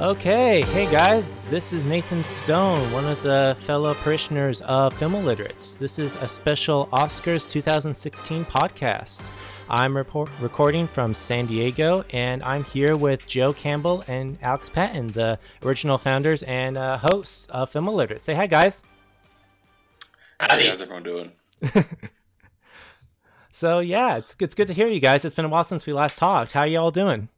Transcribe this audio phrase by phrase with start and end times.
[0.00, 5.74] Okay, hey guys, this is Nathan Stone, one of the fellow parishioners of Film Illiterates.
[5.74, 9.28] This is a special Oscars 2016 podcast.
[9.68, 15.08] I'm report- recording from San Diego, and I'm here with Joe Campbell and Alex Patton,
[15.08, 18.22] the original founders and uh, hosts of Film Illiterates.
[18.22, 18.84] Say hi, guys.
[20.38, 20.68] Howdy.
[20.68, 21.32] How's everyone doing?
[23.50, 25.24] so yeah, it's it's good to hear you guys.
[25.24, 26.52] It's been a while since we last talked.
[26.52, 27.30] How are you all doing?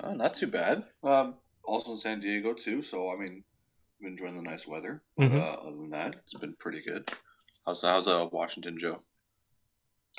[0.00, 0.84] Uh, not too bad.
[1.02, 3.42] Um, also in San Diego too, so I mean,
[4.00, 5.02] I'm enjoying the nice weather.
[5.16, 5.40] But mm-hmm.
[5.40, 7.10] uh, other than that, it's been pretty good.
[7.66, 9.00] How's how's uh, Washington, Joe?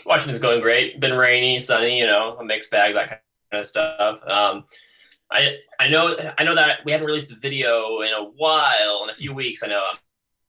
[0.06, 1.00] Washington's going great.
[1.00, 3.22] Been rainy, sunny, you know, a mixed bag, that kind
[3.52, 4.20] of stuff.
[4.28, 4.66] Um,
[5.32, 9.10] I I know I know that we haven't released a video in a while, in
[9.10, 9.64] a few weeks.
[9.64, 9.84] I know,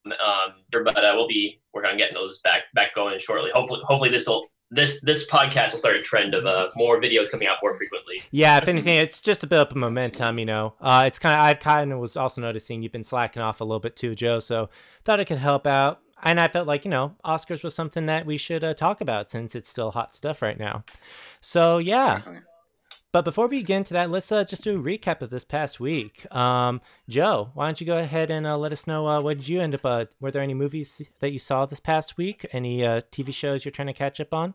[0.07, 3.51] um, but uh, we'll be working on getting those back back going shortly.
[3.51, 7.31] Hopefully, hopefully this will this this podcast will start a trend of uh, more videos
[7.31, 8.23] coming out more frequently.
[8.31, 10.39] Yeah, if anything, it's just a bit of a momentum.
[10.39, 13.43] You know, uh, it's kind of I've kind of was also noticing you've been slacking
[13.43, 14.39] off a little bit too, Joe.
[14.41, 14.69] So
[15.05, 18.27] thought it could help out, and I felt like you know Oscars was something that
[18.27, 20.85] we should uh, talk about since it's still hot stuff right now.
[21.41, 22.21] So yeah,
[23.19, 25.81] but before we get into that, let's uh, just do a recap of this past
[25.81, 26.33] week.
[26.33, 29.49] Um, Joe, why don't you go ahead and uh, let us know uh, what did
[29.49, 29.85] you end up?
[29.85, 32.47] Uh, were there any movies that you saw this past week?
[32.53, 34.55] Any uh, TV shows you're trying to catch up on?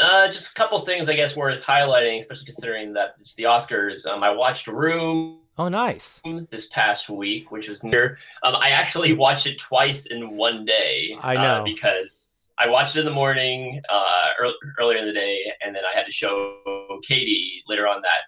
[0.00, 4.06] Uh, just a couple things I guess worth highlighting, especially considering that it's the Oscars.
[4.06, 5.40] Um, I watched Room.
[5.56, 6.20] Oh, nice.
[6.50, 8.18] This past week, which was near.
[8.42, 11.16] Um, I actually watched it twice in one day.
[11.20, 15.12] I know uh, because I watched it in the morning, uh, early, earlier in the
[15.12, 16.60] day, and then I had to show
[17.02, 18.22] Katie later on that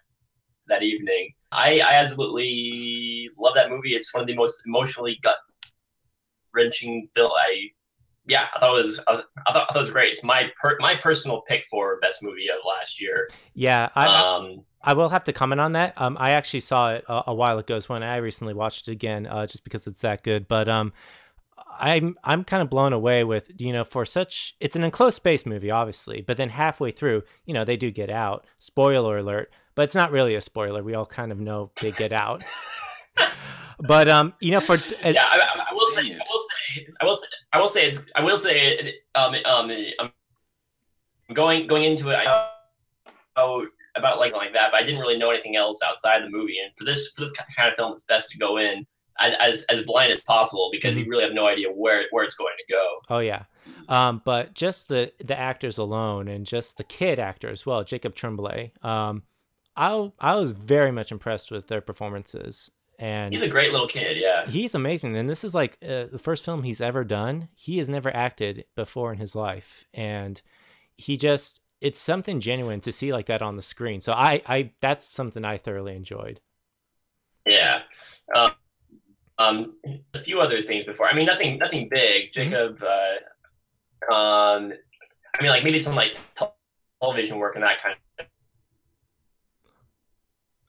[0.68, 1.32] that evening.
[1.52, 3.94] I, I absolutely love that movie.
[3.94, 5.38] It's one of the most emotionally gut
[6.52, 7.30] wrenching film.
[7.36, 7.70] I
[8.28, 10.10] yeah, I thought it was I thought, I thought it was great.
[10.10, 13.28] It's my per, my personal pick for best movie of last year.
[13.54, 15.94] Yeah, I, um, I will have to comment on that.
[15.96, 17.76] Um, I actually saw it a, a while ago.
[17.76, 20.48] It's when I recently watched it again, uh, just because it's that good.
[20.48, 20.92] But um,
[21.78, 25.46] I'm I'm kind of blown away with you know for such it's an enclosed space
[25.46, 28.46] movie obviously, but then halfway through you know they do get out.
[28.58, 30.82] Spoiler alert, but it's not really a spoiler.
[30.82, 32.44] We all kind of know they get out.
[33.80, 37.04] but um, you know for uh, yeah, I, I, will say, I will say, I
[37.04, 40.12] will say, I will say, it's, I will say, um, um, I'm
[41.32, 42.14] going going into it.
[42.16, 42.48] I
[43.36, 46.58] know about like like that, but I didn't really know anything else outside the movie.
[46.58, 48.86] And for this for this kind of film, it's best to go in
[49.20, 51.04] as as, as blind as possible because mm-hmm.
[51.04, 52.98] you really have no idea where where it's going to go.
[53.10, 53.44] Oh yeah.
[53.88, 58.14] Um, but just the the actors alone and just the kid actor as well, Jacob
[58.14, 58.72] Tremblay.
[58.82, 59.22] Um,
[59.76, 62.70] I I was very much impressed with their performances.
[62.98, 64.46] And he's a great little kid, yeah.
[64.46, 67.48] He's amazing, and this is like uh, the first film he's ever done.
[67.54, 70.40] He has never acted before in his life, and
[70.96, 74.00] he just it's something genuine to see like that on the screen.
[74.00, 76.40] So I I that's something I thoroughly enjoyed.
[77.44, 77.82] Yeah.
[78.34, 78.52] Um,
[79.38, 79.74] um,
[80.14, 81.06] a few other things before.
[81.06, 82.30] I mean, nothing, nothing big.
[82.30, 82.50] Mm-hmm.
[82.50, 82.78] Jacob.
[82.78, 84.12] Mm-hmm.
[84.12, 84.72] Uh, um,
[85.38, 86.16] I mean, like maybe some like
[87.00, 88.26] television work and that kind of.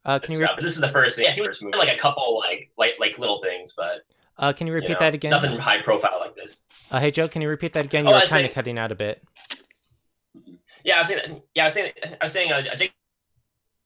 [0.06, 0.42] Uh, can you?
[0.42, 1.26] Re- but this is the first thing.
[1.26, 4.02] Yeah, he was like a couple like like like little things, but.
[4.40, 5.32] Uh, can you repeat you know, that again?
[5.32, 6.64] Nothing high profile like this.
[6.92, 8.06] Uh, hey Joe, can you repeat that again?
[8.06, 9.24] You oh, were kind of cutting out a bit.
[10.84, 11.42] Yeah, I was saying.
[11.56, 11.92] Yeah, I was saying.
[12.04, 12.52] I was saying.
[12.52, 12.94] Uh, Jacob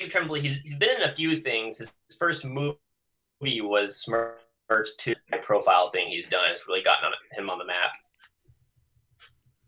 [0.09, 0.41] Tremblay.
[0.41, 1.77] He's he's been in a few things.
[1.77, 2.75] His, his first movie
[3.61, 4.33] was Smurf
[4.71, 7.91] first two profile thing he's done has really gotten on, him on the map.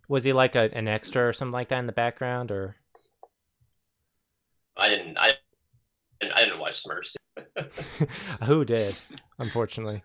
[0.08, 2.78] Was he like a, an extra or something like that in the background, or?
[4.78, 5.18] I didn't.
[5.18, 5.34] I
[6.22, 7.16] didn't, I didn't watch Smurfs.
[8.46, 8.96] Who did?
[9.40, 10.04] Unfortunately.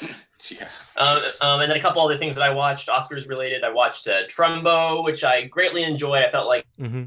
[0.50, 0.68] Yeah.
[0.98, 3.64] Um, um, and then a couple other things that I watched, Oscars related.
[3.64, 6.22] I watched uh, Trumbo, which I greatly enjoyed.
[6.22, 7.04] I felt like mm-hmm.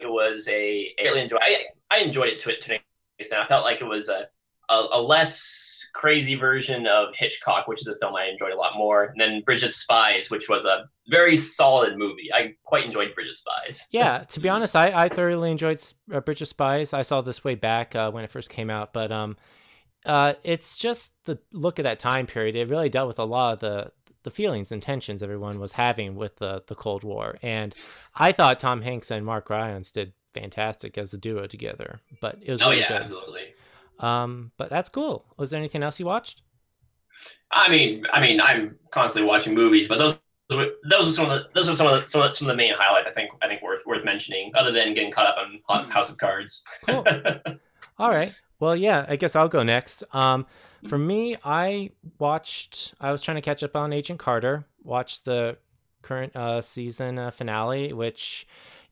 [0.00, 1.38] it was a I really enjoyed.
[1.42, 2.80] I, I enjoyed it to it to an
[3.20, 3.40] extent.
[3.40, 4.26] I felt like it was a
[4.68, 8.76] a, a, less crazy version of Hitchcock, which is a film I enjoyed a lot
[8.76, 12.28] more, and then Bridge of Spies, which was a very solid movie.
[12.32, 13.88] I quite enjoyed Bridge of Spies.
[13.92, 15.82] yeah, to be honest, I, I thoroughly enjoyed
[16.12, 16.92] uh, Bridge of Spies.
[16.92, 19.38] I saw this way back uh, when it first came out, but um,
[20.04, 22.56] uh, it's just the look at that time period.
[22.56, 23.92] It really dealt with a lot of the
[24.22, 27.74] the feelings and tensions everyone was having with the the Cold War, and
[28.14, 32.00] I thought Tom Hanks and Mark Rylance did fantastic as a duo together.
[32.20, 33.02] But it was oh really yeah, good.
[33.02, 33.55] absolutely.
[33.98, 35.24] Um, but that's cool.
[35.36, 36.42] Was there anything else you watched?
[37.50, 41.48] I mean, I mean, I'm constantly watching movies, but those those are some of the
[41.54, 43.48] those are some of the some of, some of the main highlights I think I
[43.48, 44.52] think worth worth mentioning.
[44.54, 46.62] Other than getting caught up on, on House of Cards.
[46.86, 47.04] Cool.
[47.98, 48.34] All right.
[48.60, 49.06] Well, yeah.
[49.08, 50.04] I guess I'll go next.
[50.12, 50.46] Um,
[50.88, 52.94] for me, I watched.
[53.00, 54.66] I was trying to catch up on Agent Carter.
[54.82, 55.58] Watched the
[56.02, 58.46] current uh, season uh, finale, which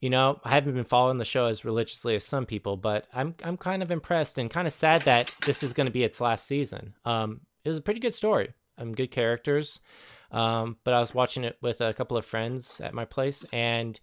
[0.04, 3.34] you know, I haven't been following the show as religiously as some people, but I'm
[3.42, 6.20] I'm kind of impressed and kind of sad that this is going to be its
[6.20, 6.92] last season.
[7.06, 8.52] Um, it was a pretty good story.
[8.76, 9.80] Um, good characters.
[10.30, 13.98] Um, but I was watching it with a couple of friends at my place, and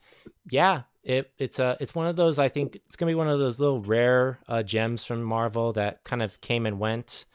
[0.50, 2.40] yeah, it it's a it's one of those.
[2.40, 6.04] I think it's gonna be one of those little rare uh, gems from Marvel that
[6.04, 7.26] kind of came and went.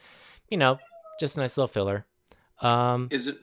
[0.48, 0.80] You know,
[1.20, 2.04] just a nice little filler.
[2.60, 3.38] Um, is it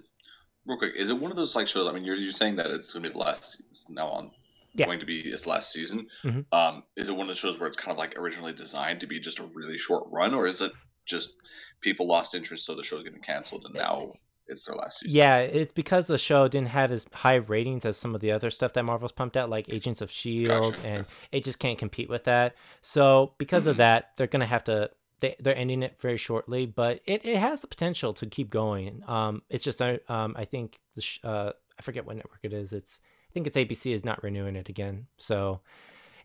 [0.66, 0.96] real quick?
[0.98, 1.88] Is it one of those like shows?
[1.88, 4.32] I mean, you're you're saying that it's gonna be the last now on
[4.74, 4.86] yeah.
[4.86, 6.08] going to be its last season.
[6.24, 6.42] Mm-hmm.
[6.52, 9.08] Um, is it one of the shows where it's kind of like originally designed to
[9.08, 10.72] be just a really short run, or is it
[11.06, 11.34] just
[11.82, 14.14] people lost interest, so the show's getting canceled, and now
[14.48, 15.16] it's their last season?
[15.16, 18.50] Yeah, it's because the show didn't have as high ratings as some of the other
[18.50, 20.88] stuff that Marvel's pumped out, like Agents of Shield, gotcha.
[20.88, 22.56] and it just can't compete with that.
[22.82, 23.72] So because mm-hmm.
[23.72, 24.90] of that, they're gonna have to.
[25.20, 29.04] They, they're ending it very shortly, but it, it has the potential to keep going.
[29.08, 32.52] Um, it's just uh, um, I think the sh- uh, I forget what network it
[32.52, 32.74] is.
[32.74, 33.00] It's
[33.34, 35.08] think it's ABC is not renewing it again.
[35.18, 35.62] So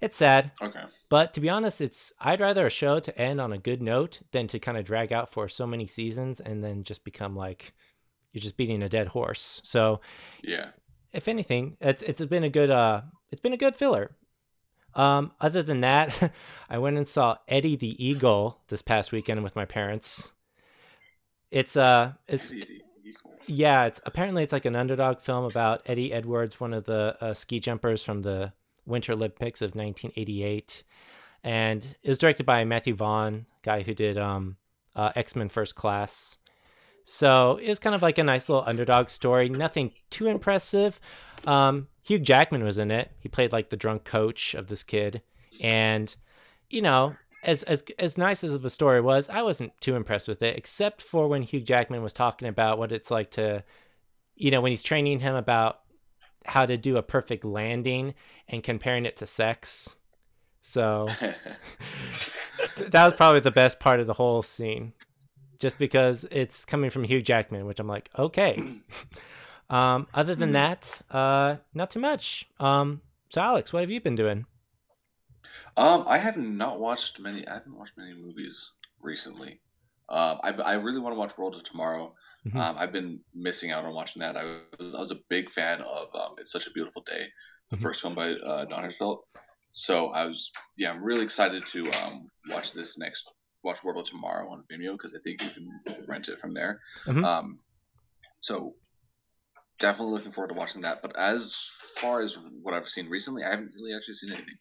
[0.01, 0.53] it's sad.
[0.63, 0.83] Okay.
[1.09, 4.21] But to be honest, it's I'd rather a show to end on a good note
[4.33, 7.73] than to kind of drag out for so many seasons and then just become like
[8.33, 9.61] you're just beating a dead horse.
[9.65, 10.01] So
[10.43, 10.71] yeah.
[11.13, 13.03] If anything, it's it's been a good uh
[13.33, 14.13] it's been a good filler.
[14.95, 16.33] Um, other than that,
[16.71, 20.33] I went and saw Eddie the Eagle this past weekend with my parents.
[21.51, 22.53] It's uh it's
[23.49, 27.35] yeah, it's apparently it's like an underdog film about Eddie Edwards, one of the uh,
[27.35, 28.53] ski jumpers from the
[28.87, 30.83] Winter Olympics of 1988,
[31.43, 34.57] and it was directed by Matthew Vaughn, guy who did um,
[34.95, 36.39] uh, X Men First Class.
[37.05, 39.49] So it was kind of like a nice little underdog story.
[39.49, 41.01] Nothing too impressive.
[41.47, 43.11] Um, Hugh Jackman was in it.
[43.19, 45.23] He played like the drunk coach of this kid,
[45.61, 46.15] and
[46.69, 50.43] you know as as as nice as the story was, I wasn't too impressed with
[50.43, 53.65] it, except for when Hugh Jackman was talking about what it's like to,
[54.35, 55.81] you know, when he's training him about
[56.45, 58.15] how to do a perfect landing
[58.49, 59.97] and comparing it to sex.
[60.63, 61.09] So
[62.79, 64.93] that was probably the best part of the whole scene,
[65.59, 68.63] just because it's coming from Hugh Jackman, which I'm like, okay.
[69.71, 70.55] Um, other than hmm.
[70.55, 72.49] that, uh, not too much.
[72.59, 74.47] Um, so Alex, what have you been doing?
[75.79, 77.47] Um, I have not watched many.
[77.47, 79.61] I haven't watched many movies recently.
[80.09, 82.15] Um, I, I really want to watch World of Tomorrow.
[82.47, 82.59] Mm-hmm.
[82.59, 84.37] Um, I've been missing out on watching that.
[84.37, 87.27] I was, I was a big fan of um, It's Such a Beautiful Day,
[87.71, 87.83] the mm-hmm.
[87.85, 88.93] first one by uh, Don.
[89.73, 93.33] So I was, yeah, I'm really excited to um, watch this next,
[93.63, 96.81] watch World of Tomorrow on Vimeo because I think you can rent it from there.
[97.07, 97.25] Mm-hmm.
[97.25, 97.55] Um,
[98.41, 98.75] so
[99.79, 101.03] definitely looking forward to watching that.
[101.03, 101.57] But as
[101.97, 104.57] far as what I've seen recently, I haven't really actually seen anything.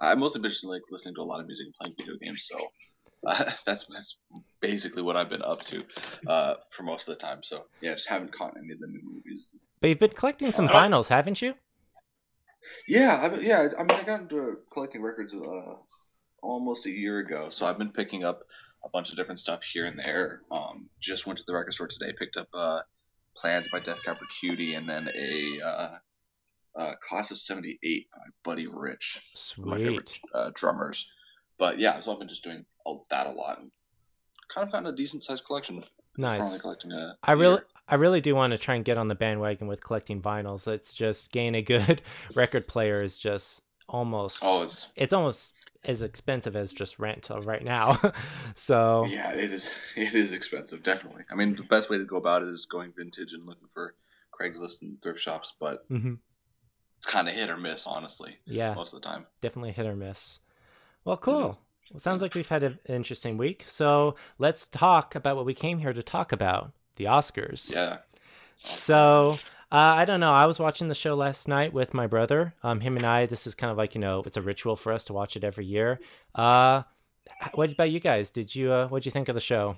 [0.00, 2.58] I've mostly been like listening to a lot of music and playing video games, so
[3.26, 4.18] uh, that's that's
[4.60, 5.84] basically what I've been up to
[6.26, 7.42] uh, for most of the time.
[7.42, 9.52] So yeah, just haven't caught any of the new movies.
[9.80, 11.54] But you've been collecting some uh, vinyls, haven't you?
[12.86, 13.68] Yeah, I, yeah.
[13.78, 15.74] I mean, I got into collecting records uh,
[16.42, 18.42] almost a year ago, so I've been picking up
[18.84, 20.42] a bunch of different stuff here and there.
[20.50, 22.80] Um, just went to the record store today, picked up uh,
[23.36, 25.98] Plans by Death Cab for Cutie, and then a
[26.76, 29.66] uh, Class of '78 by Buddy Rich, Sweet.
[29.66, 31.10] my favorite uh, drummers.
[31.58, 33.70] But yeah, so I've been just doing all that a lot, and
[34.52, 35.84] kind of gotten a decent sized collection.
[36.16, 36.60] Nice.
[36.60, 39.66] Collecting a I really, I really do want to try and get on the bandwagon
[39.66, 40.66] with collecting vinyls.
[40.68, 42.02] It's just getting a good
[42.34, 44.40] record player is just almost.
[44.44, 45.52] Oh, it's it's almost
[45.84, 47.98] as expensive as just rent right now.
[48.54, 49.72] so yeah, it is.
[49.96, 51.24] It is expensive, definitely.
[51.30, 53.94] I mean, the best way to go about it is going vintage and looking for
[54.38, 56.14] Craigslist and thrift shops, but mm-hmm
[57.00, 58.36] it's kind of hit or miss, honestly.
[58.44, 59.24] Yeah, most of the time.
[59.40, 60.40] Definitely hit or miss.
[61.06, 61.58] Well, cool.
[61.90, 63.64] Well, sounds like we've had an interesting week.
[63.66, 67.74] So let's talk about what we came here to talk about: the Oscars.
[67.74, 67.98] Yeah.
[68.54, 69.38] So.
[69.72, 70.32] Uh, I don't know.
[70.32, 72.54] I was watching the show last night with my brother.
[72.64, 73.26] Um, him and I.
[73.26, 75.44] This is kind of like you know, it's a ritual for us to watch it
[75.44, 76.00] every year.
[76.34, 76.82] Uh,
[77.54, 78.32] what about you guys?
[78.32, 79.76] Did you uh, what did you think of the show?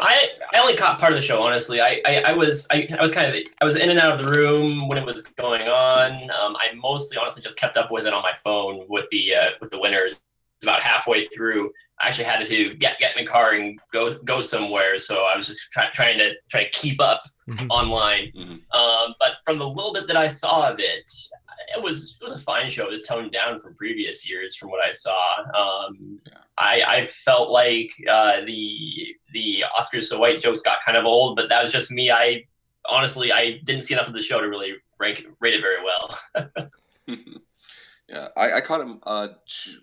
[0.00, 1.42] I I only caught part of the show.
[1.42, 4.18] Honestly, I I, I was I, I was kind of I was in and out
[4.18, 6.30] of the room when it was going on.
[6.30, 9.50] Um, I mostly honestly just kept up with it on my phone with the uh,
[9.60, 10.20] with the winners.
[10.62, 11.70] About halfway through,
[12.00, 14.98] I actually had to get get in the car and go go somewhere.
[14.98, 17.66] So I was just try, trying to try to keep up mm-hmm.
[17.70, 18.32] online.
[18.34, 18.78] Mm-hmm.
[18.78, 21.10] Um, but from the little bit that I saw of it,
[21.76, 22.84] it was it was a fine show.
[22.84, 25.38] It was toned down from previous years, from what I saw.
[25.54, 26.38] Um, yeah.
[26.56, 31.36] I, I felt like uh, the the Oscars so white jokes got kind of old,
[31.36, 32.10] but that was just me.
[32.10, 32.44] I
[32.88, 36.18] honestly I didn't see enough of the show to really rank rate it very well.
[38.08, 39.28] yeah, I, I caught uh,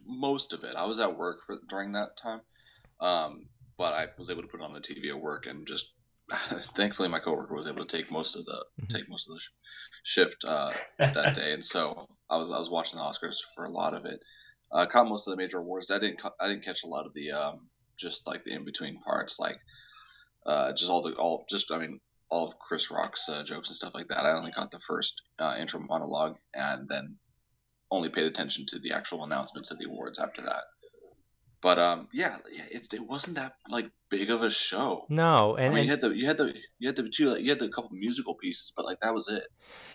[0.06, 0.76] most of it.
[0.76, 2.42] I was at work for during that time,
[3.00, 3.46] um,
[3.78, 5.94] but I was able to put it on the TV at work and just
[6.76, 8.88] thankfully my coworker was able to take most of the mm-hmm.
[8.88, 9.50] take most of the sh-
[10.04, 13.72] shift uh, that day, and so I was I was watching the Oscars for a
[13.72, 14.20] lot of it.
[14.72, 15.92] Uh, caught most of the major awards.
[15.92, 17.70] I didn't I didn't catch a lot of the um,
[18.00, 19.60] just like the in between parts, like
[20.46, 23.76] uh, just all the all just I mean all of Chris Rock's uh, jokes and
[23.76, 24.26] stuff like that.
[24.26, 27.18] I only caught the first uh, intro monologue, and then
[27.92, 30.64] only paid attention to the actual announcements of the awards after that.
[31.62, 32.38] But um, yeah,
[32.72, 35.06] it's it wasn't that like big of a show.
[35.10, 37.42] No, and, I mean, you had the you had the you had the two like,
[37.42, 39.44] you had the couple musical pieces, but like that was it.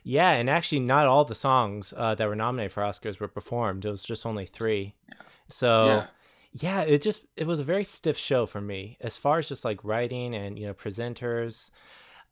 [0.05, 3.85] Yeah, and actually, not all the songs uh, that were nominated for Oscars were performed.
[3.85, 4.95] It was just only three.
[5.09, 5.15] Yeah.
[5.49, 5.87] So.
[5.87, 6.07] Yeah.
[6.53, 9.65] yeah, it just it was a very stiff show for me as far as just
[9.65, 11.71] like writing and you know presenters.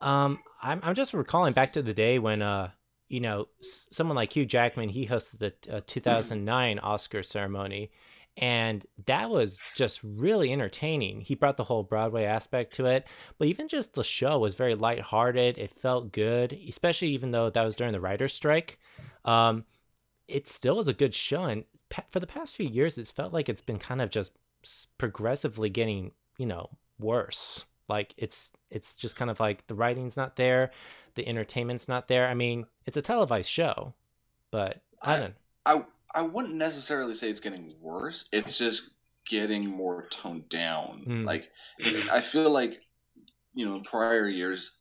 [0.00, 2.70] Um, I'm I'm just recalling back to the day when uh
[3.08, 3.48] you know
[3.90, 7.90] someone like Hugh Jackman he hosted the uh, 2009 Oscar ceremony
[8.36, 11.20] and that was just really entertaining.
[11.20, 13.06] He brought the whole Broadway aspect to it,
[13.38, 15.56] but even just the show was very lighthearted.
[15.56, 18.78] It felt good, especially even though that was during the writer's strike.
[19.24, 19.64] Um,
[20.26, 21.64] it still was a good show, and
[22.10, 24.32] for the past few years, it's felt like it's been kind of just
[24.98, 27.64] progressively getting, you know, worse.
[27.88, 30.70] Like it's it's just kind of like the writing's not there,
[31.14, 32.26] the entertainment's not there.
[32.26, 33.94] I mean, it's a televised show,
[34.50, 35.34] but I don't.
[35.66, 35.84] I I
[36.22, 38.28] wouldn't necessarily say it's getting worse.
[38.32, 38.90] It's just
[39.28, 41.04] getting more toned down.
[41.06, 41.24] Mm.
[41.24, 41.50] Like
[42.10, 42.80] I feel like
[43.54, 44.76] you know, prior years,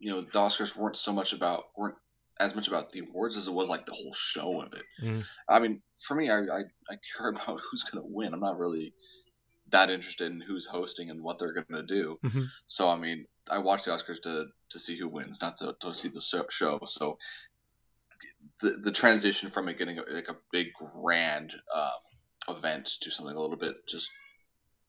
[0.00, 1.96] you know, the Oscars weren't so much about weren't
[2.40, 4.82] as much about the awards as it was like the whole show of it.
[5.02, 5.24] Mm.
[5.48, 8.34] I mean, for me, I, I, I care about who's going to win.
[8.34, 8.94] I'm not really
[9.70, 12.18] that interested in who's hosting and what they're going to do.
[12.24, 12.44] Mm-hmm.
[12.66, 15.94] So I mean, I watch the Oscars to to see who wins, not to, to
[15.94, 16.80] see the show.
[16.86, 17.18] So
[18.60, 23.40] the the transition from it getting like a big grand um, event to something a
[23.40, 24.10] little bit just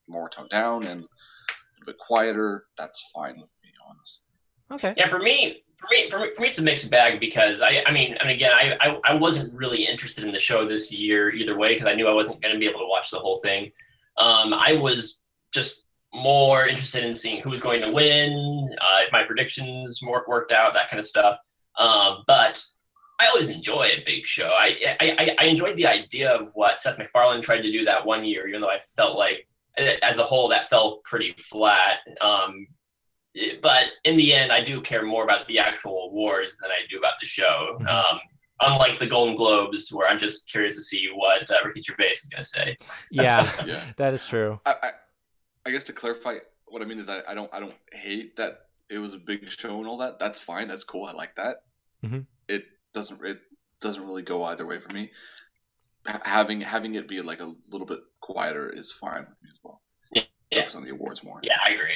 [0.08, 4.24] more toned down and a bit quieter, that's fine with me, honestly.
[4.72, 4.94] Okay.
[4.98, 7.84] Yeah, for me, for me, for me, for me, it's a mixed bag because I,
[7.86, 11.30] I mean, and again, I, I, I wasn't really interested in the show this year
[11.32, 13.38] either way because I knew I wasn't going to be able to watch the whole
[13.38, 13.72] thing.
[14.18, 19.24] Um, I was just more interested in seeing who was going to win, uh, my
[19.24, 21.38] predictions more worked out, that kind of stuff.
[21.78, 22.64] Um, but
[23.20, 24.50] I always enjoy a big show.
[24.50, 28.26] I, I I enjoyed the idea of what Seth MacFarlane tried to do that one
[28.26, 32.00] year, even though I felt like as a whole that fell pretty flat.
[32.22, 32.68] Um,
[33.62, 36.98] but in the end, I do care more about the actual awards than I do
[36.98, 37.78] about the show.
[37.80, 37.88] Mm-hmm.
[37.88, 38.20] Um,
[38.62, 42.30] unlike the Golden Globes, where I'm just curious to see what uh, Ricky Gervais is
[42.32, 42.78] going to say.
[43.12, 44.60] Yeah, yeah, that is true.
[44.66, 44.92] I, I,
[45.66, 48.68] I, guess to clarify, what I mean is I, I don't I don't hate that
[48.90, 50.20] it was a big show and all that.
[50.20, 50.68] That's fine.
[50.68, 51.06] That's cool.
[51.06, 51.58] I like that.
[52.04, 52.20] Mm-hmm.
[52.48, 52.66] It
[52.96, 53.38] doesn't it
[53.82, 55.12] doesn't really go either way for me.
[56.08, 59.60] H- having having it be like a little bit quieter is fine with me as
[59.64, 59.82] well.
[60.16, 60.62] Yeah.
[60.62, 61.40] Focus on the awards more.
[61.44, 61.94] Yeah, I agree.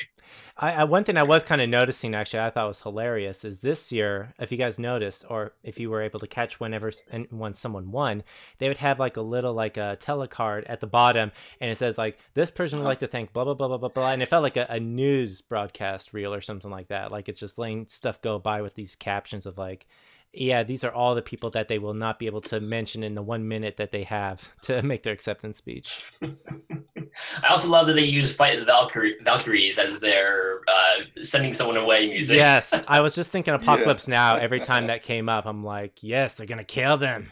[0.57, 3.61] I, I, one thing I was kind of noticing actually I thought was hilarious is
[3.61, 7.25] this year if you guys noticed or if you were able to catch whenever and
[7.31, 8.23] when someone won
[8.57, 11.97] they would have like a little like a telecard at the bottom and it says
[11.97, 12.89] like this person would uh-huh.
[12.89, 14.79] like to thank blah blah blah blah blah blah and it felt like a, a
[14.79, 18.75] news broadcast reel or something like that like it's just letting stuff go by with
[18.75, 19.87] these captions of like
[20.33, 23.15] yeah, these are all the people that they will not be able to mention in
[23.15, 26.01] the one minute that they have to make their acceptance speech.
[26.21, 31.77] I also love that they use "Fight the Valkyrie, Valkyries" as their uh, sending someone
[31.77, 32.37] away music.
[32.37, 34.13] Yes, I was just thinking Apocalypse yeah.
[34.13, 34.35] Now.
[34.35, 37.31] Every time that came up, I'm like, yes, they're gonna kill them.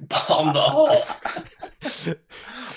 [0.00, 1.02] Bomb the hole.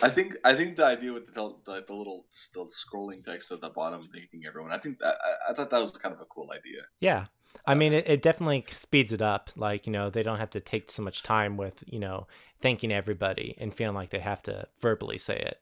[0.01, 3.61] I think I think the idea with the the, the little the scrolling text at
[3.61, 4.71] the bottom thanking everyone.
[4.71, 6.81] I think that I, I thought that was kind of a cool idea.
[6.99, 7.25] Yeah.
[7.65, 9.49] I mean, uh, it, it definitely speeds it up.
[9.55, 12.27] Like, you know, they don't have to take so much time with, you know,
[12.61, 15.61] thanking everybody and feeling like they have to verbally say it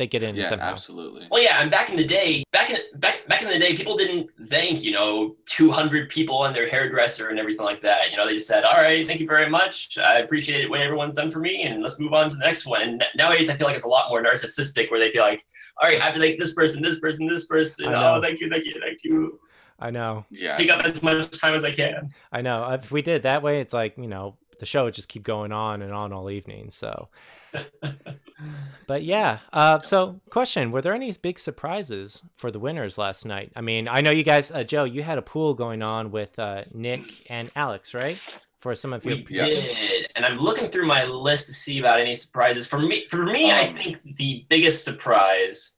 [0.00, 0.72] they get in yeah, somehow.
[0.72, 1.28] absolutely.
[1.30, 3.98] Well, yeah, and back in the day, back in back back in the day, people
[3.98, 8.10] didn't thank you know 200 people and their hairdresser and everything like that.
[8.10, 9.98] You know, they just said, "All right, thank you very much.
[9.98, 12.80] I appreciate what everyone's done for me, and let's move on to the next one."
[12.80, 15.44] And nowadays, I feel like it's a lot more narcissistic, where they feel like,
[15.76, 17.92] "All right, I have to thank this person, this person, this person.
[17.94, 19.38] Oh, thank you, thank you, thank you."
[19.78, 20.24] I know.
[20.30, 20.54] Yeah.
[20.54, 22.10] Take up as much time as I can.
[22.32, 22.70] I know.
[22.70, 25.52] If we did that way, it's like you know the show would just keep going
[25.52, 26.70] on and on all evening.
[26.70, 27.08] So
[28.86, 29.38] but yeah.
[29.52, 33.52] Uh, so, question: Were there any big surprises for the winners last night?
[33.56, 36.38] I mean, I know you guys, uh, Joe, you had a pool going on with
[36.38, 38.18] uh, Nick and Alex, right?
[38.60, 41.98] For some of your we did, and I'm looking through my list to see about
[41.98, 42.66] any surprises.
[42.66, 45.72] For me, for me, I think the biggest surprise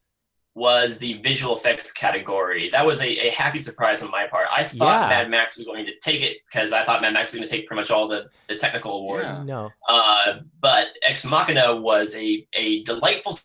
[0.55, 2.69] was the visual effects category.
[2.71, 4.47] That was a, a happy surprise on my part.
[4.55, 5.17] I thought yeah.
[5.23, 7.55] Mad Max was going to take it because I thought Mad Max was going to
[7.57, 9.39] take pretty much all the, the technical awards.
[9.39, 9.45] Yeah.
[9.45, 9.71] No.
[9.89, 13.39] Uh, but Ex Machina was a, a delightful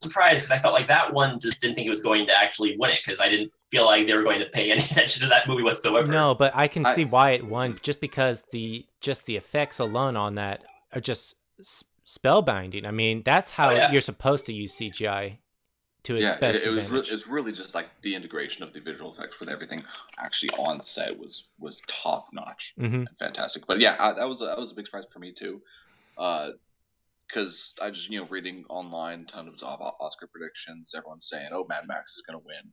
[0.00, 2.76] surprise because I felt like that one just didn't think it was going to actually
[2.78, 5.28] win it because I didn't feel like they were going to pay any attention to
[5.28, 6.06] that movie whatsoever.
[6.06, 9.78] No, but I can I- see why it won just because the just the effects
[9.80, 10.62] alone on that
[10.94, 11.34] are just
[12.04, 12.86] spellbinding.
[12.86, 13.92] I mean, that's how Oh, yeah.
[13.92, 15.38] you're supposed to use CGI
[16.04, 18.72] to its yeah, best it, it was re- it's really just like the integration of
[18.72, 19.84] the visual effects with everything
[20.18, 23.66] actually on set was was top notch hmm fantastic.
[23.66, 25.60] But yeah, I, that was a, that was a big surprise for me too,
[26.16, 30.92] because I just you know reading online tons of Oscar predictions.
[30.96, 32.72] Everyone's saying, "Oh, Mad Max is gonna win,"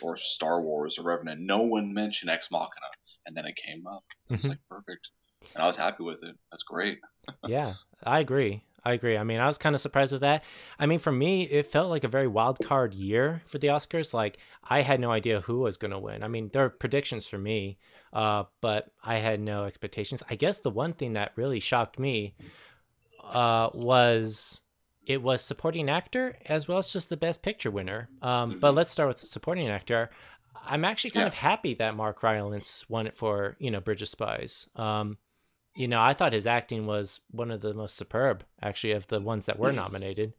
[0.00, 1.40] or Star Wars or Revenant.
[1.42, 2.88] No one mentioned Ex Machina,
[3.26, 4.04] and then it came up.
[4.32, 4.50] It was Mhm.
[4.50, 5.08] like perfect,
[5.54, 6.36] and I was happy with it.
[6.52, 7.00] That's great.
[7.44, 8.64] yeah, I agree.
[8.84, 9.16] I agree.
[9.16, 10.42] I mean, I was kind of surprised with that.
[10.78, 14.12] I mean, for me, it felt like a very wild card year for the Oscars.
[14.12, 16.22] Like, I had no idea who was going to win.
[16.24, 17.78] I mean, there are predictions for me,
[18.12, 20.22] uh, but I had no expectations.
[20.28, 22.34] I guess the one thing that really shocked me
[23.22, 24.62] uh, was
[25.06, 28.08] it was supporting actor as well as just the best picture winner.
[28.20, 28.76] Um, But Mhm.
[28.76, 30.10] let's start with supporting actor.
[30.64, 31.28] I'm actually kind Yeah.
[31.28, 34.68] of happy that Mark Rylance won it for you know Bridge of Spies.
[34.76, 35.18] Um,
[35.76, 39.20] you know, I thought his acting was one of the most superb, actually, of the
[39.20, 40.34] ones that were nominated.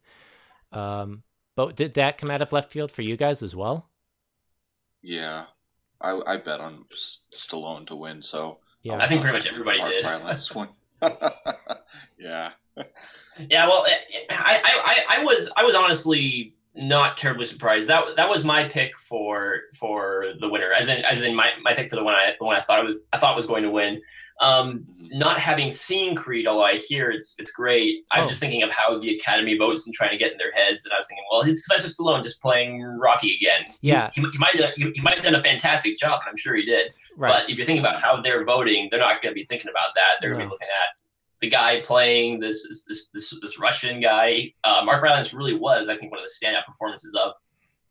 [0.72, 1.22] Um,
[1.56, 3.88] but did that come out of left field for you guys as well?
[5.02, 5.44] Yeah,
[6.00, 8.22] I, I bet on S- Stallone to win.
[8.22, 8.96] So Yeah.
[8.96, 10.04] I think pretty much everybody Mark did.
[10.04, 10.68] Rylance won.
[12.18, 12.50] yeah.
[13.50, 13.84] Yeah, well,
[14.30, 17.88] I, I, I, I was I was honestly not terribly surprised.
[17.88, 21.74] That that was my pick for for the winner, as in as in my, my
[21.74, 23.64] pick for the one I the one I thought it was I thought was going
[23.64, 24.00] to win.
[24.40, 25.18] Um, Mhm.
[25.18, 28.30] not having seen Creed, although I hear it's it's great, I was Oh.
[28.30, 30.92] just thinking of how the Academy votes and trying to get in their heads, and
[30.92, 33.72] I was thinking, well, it's Sylvester Stallone just playing Rocky again.
[33.80, 34.10] Yeah.
[34.12, 36.54] he, he might have, he, he might have done a fantastic job, and I'm sure
[36.56, 36.92] he did.
[37.16, 37.30] Right.
[37.32, 39.94] But if you're thinking about how they're voting, they're not going to be thinking about
[39.94, 40.14] that.
[40.20, 40.48] They're going to No.
[40.50, 40.96] be looking at
[41.40, 44.52] the guy playing this this this this, this Russian guy.
[44.64, 47.34] Uh, Mark Rylance really was, I think, one of the standout performances of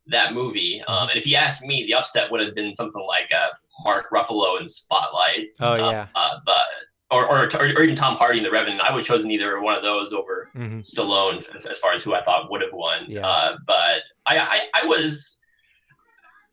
[0.07, 0.81] that movie.
[0.81, 0.91] Mm-hmm.
[0.91, 3.49] Um, and if you ask me, the upset would have been something like uh,
[3.83, 5.49] Mark Ruffalo in Spotlight.
[5.61, 6.07] oh uh, yeah.
[6.15, 6.65] uh, but
[7.11, 8.81] or, or or even Tom Hardy in The Revenant.
[8.81, 12.03] I would have chosen either one of those over hmm Stallone as, as far as
[12.03, 13.05] who I thought would have won.
[13.07, 13.27] Yeah.
[13.27, 15.39] Uh, but I, I, I was,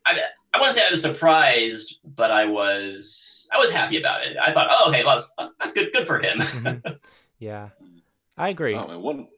[0.05, 0.19] I,
[0.53, 4.37] I wouldn't say I was surprised, but I was, I was happy about it.
[4.37, 6.39] I thought, oh, okay, well, that's, that's, that's good, good for him.
[6.39, 6.99] Mhm.
[7.39, 7.71] Yeah.
[8.37, 8.75] I agree.
[8.75, 9.29] Oh, and one.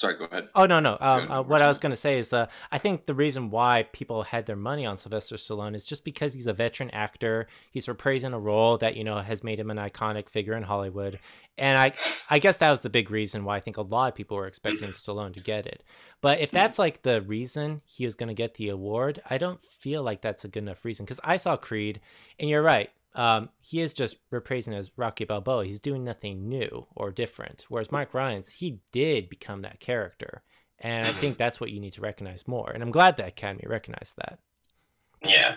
[0.00, 0.48] Sorry, go ahead.
[0.54, 0.96] Oh no no.
[0.98, 1.30] Um, Good.
[1.30, 4.46] uh, what I was gonna say is, uh, I think the reason why people had
[4.46, 7.48] their money on Sylvester Stallone is just because he's a veteran actor.
[7.70, 11.18] He's reprising a role that you know has made him an iconic figure in Hollywood,
[11.58, 11.92] and I,
[12.30, 14.46] I guess that was the big reason why I think a lot of people were
[14.46, 15.84] expecting Stallone to get it.
[16.22, 20.02] But if that's like the reason he was gonna get the award, I don't feel
[20.02, 22.00] like that's a good enough reason because I saw Creed,
[22.38, 22.88] and you're right.
[23.14, 25.64] Um, he is just reprising as Rocky Balboa.
[25.64, 27.66] He's doing nothing new or different.
[27.68, 30.42] Whereas Mark Rylance, he did become that character.
[30.78, 32.70] And I think that's what you need to recognize more.
[32.70, 34.38] And I'm glad the Academy recognized that.
[35.24, 35.56] yeah.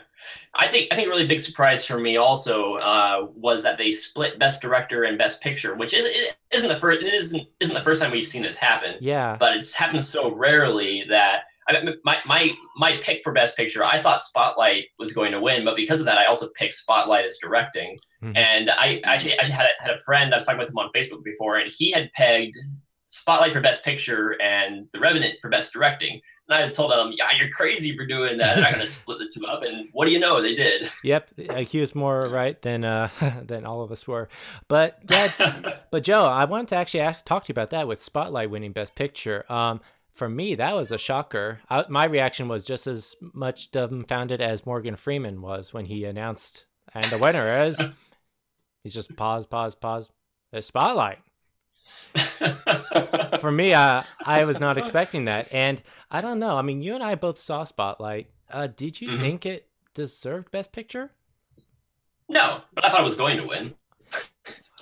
[0.55, 3.91] I think, I think a really big surprise for me also uh, was that they
[3.91, 6.05] split Best Director and Best Picture, which is,
[6.51, 8.95] isn't the first, it isn't, isn't the first time we've seen this happen.
[8.99, 9.37] Yeah.
[9.39, 13.83] but it's happened so rarely that I mean, my, my my pick for best picture
[13.83, 17.25] I thought Spotlight was going to win, but because of that I also picked Spotlight
[17.25, 17.97] as directing.
[18.23, 18.37] Mhm.
[18.37, 20.89] And I actually actually had a, had a friend I was talking with him on
[20.95, 22.55] Facebook before, and he had pegged
[23.09, 26.19] Spotlight for best picture and The Revenant for best directing.
[26.47, 28.57] And I just told him, "Yeah, you're crazy for doing that.
[28.57, 30.41] Going to split the two up." And what do you know?
[30.41, 30.89] They did.
[31.03, 31.29] Yep.
[31.67, 33.09] He was more right than uh
[33.45, 34.29] than all of us were.
[34.67, 34.99] But
[35.91, 38.71] but Joe, I wanted to actually ask talk to you about that with Spotlight winning
[38.71, 39.45] Best Picture.
[39.47, 39.79] Um,
[40.13, 41.59] for me, that was a shocker.
[41.69, 46.65] I, my reaction was just as much dumbfounded as Morgan Freeman was when he announced,
[46.93, 47.81] and the winner is.
[48.83, 50.09] He's just pause, pause, pause.
[50.51, 51.19] The Spotlight.
[53.39, 56.57] For me, uh, I was not expecting that, and I don't know.
[56.57, 58.27] I mean, you and I both saw Spotlight.
[58.51, 59.19] Uh, did you Mhm.
[59.21, 61.11] think it deserved Best Picture?
[62.29, 63.73] No, but I thought it was going to win.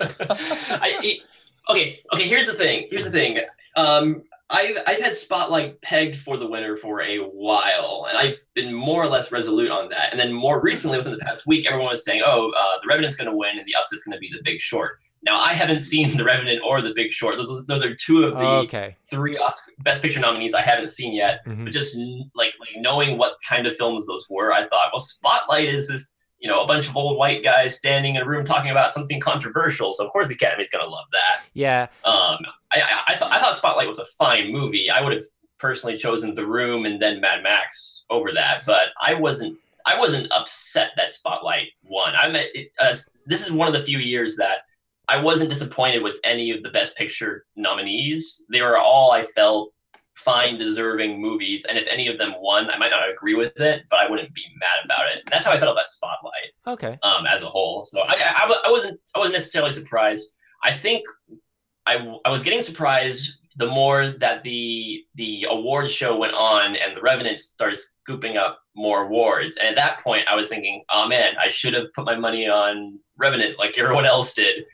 [0.00, 1.22] I, it-
[1.70, 2.28] okay, okay.
[2.28, 2.88] Here's the thing.
[2.90, 3.38] Here's the thing.
[3.76, 8.72] Um, I've I've had Spotlight pegged for the winner for a while, and I've been
[8.72, 10.10] more or less resolute on that.
[10.10, 13.16] And then more recently, within the past week, everyone was saying, "Oh, uh, the Revenant's
[13.16, 15.80] going to win, and the upset's going to be the Big Short." Now, I haven't
[15.80, 17.36] seen the Revenant or the Big Short.
[17.36, 18.96] Those are- those are two of the okay.
[19.08, 21.62] three Oscar Best Picture nominees I haven't seen yet Mhm.
[21.64, 21.96] but just
[22.34, 26.16] like like knowing what kind of films those were, I thought, well, Spotlight is this
[26.42, 29.20] you know a bunch of old white guys standing in a room talking about something
[29.20, 31.44] controversial, so of course the Academy's gonna love that.
[31.54, 31.86] Yeah.
[32.04, 32.38] Um,
[32.72, 34.90] I I, I, thought I thought Spotlight was a fine movie.
[34.90, 35.22] I would have
[35.58, 39.56] personally chosen The Room and then Mad Max over that, but I wasn't.
[39.84, 42.14] I wasn't upset that Spotlight won.
[42.14, 42.94] I mean, it, uh,
[43.26, 44.58] this is one of the few years that
[45.08, 48.44] I wasn't disappointed with any of the Best Picture nominees.
[48.50, 49.72] They were all I felt
[50.14, 53.84] fine, deserving movies, and if any of them won, I might not agree with it,
[53.90, 55.22] but I wouldn't be mad about it.
[55.24, 56.52] And that's how I felt about Spotlight.
[56.66, 56.98] Okay.
[57.02, 60.30] Um, as a whole, so I, I, I wasn't I wasn't necessarily surprised.
[60.62, 61.02] I think
[61.86, 66.94] I I was getting surprised the more that the the awards show went on and
[66.94, 69.56] the Revenant started scooping up more awards.
[69.56, 72.48] And at that point, I was thinking, oh man, I should have put my money
[72.48, 74.64] on Revenant like everyone else did.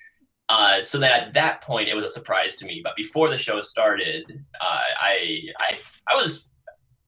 [0.48, 2.80] Uh, so then at that point, it was a surprise to me.
[2.82, 4.24] But before the show started,
[4.60, 5.78] uh, I I
[6.10, 6.50] I was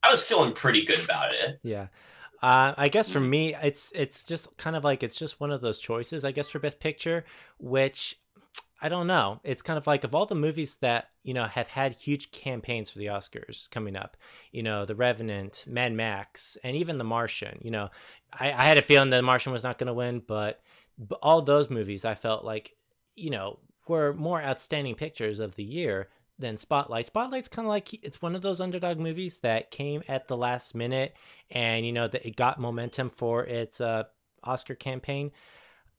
[0.03, 1.59] I was feeling pretty good about it.
[1.63, 1.89] Yeah.
[2.43, 5.61] Uh, I guess for me, it's it's just kind of like it's just one of
[5.61, 6.25] those choices.
[6.25, 7.25] I guess for Best Picture,
[7.59, 8.19] which
[8.83, 9.41] I don't know.
[9.45, 12.91] It's kind of like of all the movies that you know have had huge campaigns
[12.91, 14.17] for the Oscars coming up,
[14.53, 17.59] you know, The Revenant, Mad Max, and even The Martian.
[17.63, 17.91] You know,
[18.33, 20.63] I, I had a feeling that The Martian was not going to win, but,
[20.99, 22.75] but all those movies I felt like,
[23.17, 27.07] you know, were more outstanding pictures of the year than Spotlight.
[27.07, 30.75] Spotlight's kind of like it's one of those underdog movies that came at the last
[30.75, 31.15] minute,
[31.51, 34.05] and you know that it got momentum for its uh,
[34.43, 35.33] Oscar campaign.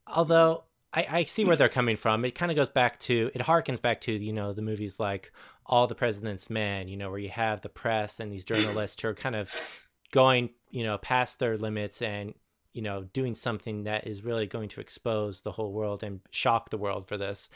[0.07, 2.25] Although I, I see where they're coming from.
[2.25, 5.31] It kind of goes back to it harkens back to you know the movies like
[5.65, 9.07] All the President's Men, you know, where you have the press and these journalists who
[9.07, 9.53] are kind of
[10.11, 12.33] going you know past their limits and
[12.73, 16.69] you know doing something that is really going to expose the whole world and shock
[16.69, 17.49] the world for this,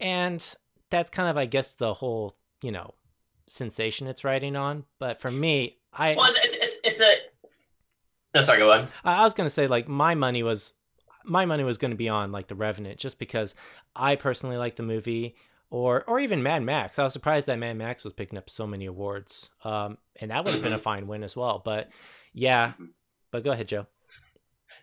[0.00, 0.54] and
[0.90, 2.94] that's kind of I guess the whole you know
[3.46, 4.84] sensation it's riding on.
[4.98, 7.14] But for me, I well, it's, it's, it's a
[8.34, 8.88] no, sorry, go on.
[9.04, 10.72] I was gonna say like my money was
[11.24, 13.54] my money was going to be on like the Revenant just because
[13.94, 15.36] I personally like the movie
[15.70, 16.98] or or even Mad Max.
[16.98, 19.50] I was surprised that Mad Max was picking up so many awards.
[19.64, 20.64] Um, and that would have mm-hmm.
[20.64, 20.82] been a mm-hmm.
[20.82, 21.60] fine win as well.
[21.64, 21.88] But
[22.32, 22.86] yeah, mm-hmm.
[23.30, 23.86] but go ahead, Joe.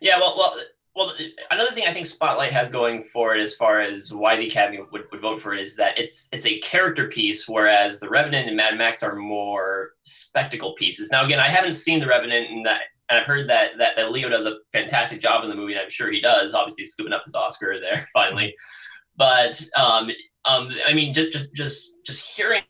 [0.00, 0.56] Yeah, well, well,
[0.94, 1.14] well.
[1.50, 4.80] Another thing I think Spotlight has going for it, as far as why the Academy
[4.90, 8.48] would, would vote for it, is that it's it's a character piece, whereas the Revenant
[8.48, 11.10] and Mad Max are more spectacle pieces.
[11.10, 14.12] Now, again, I haven't seen the Revenant, and that and I've heard that, that that
[14.12, 16.54] Leo does a fantastic job in the movie, and I'm sure he does.
[16.54, 18.54] Obviously, scooping up his Oscar there finally.
[19.16, 20.10] But um,
[20.44, 22.62] um, I mean, just just just just hearing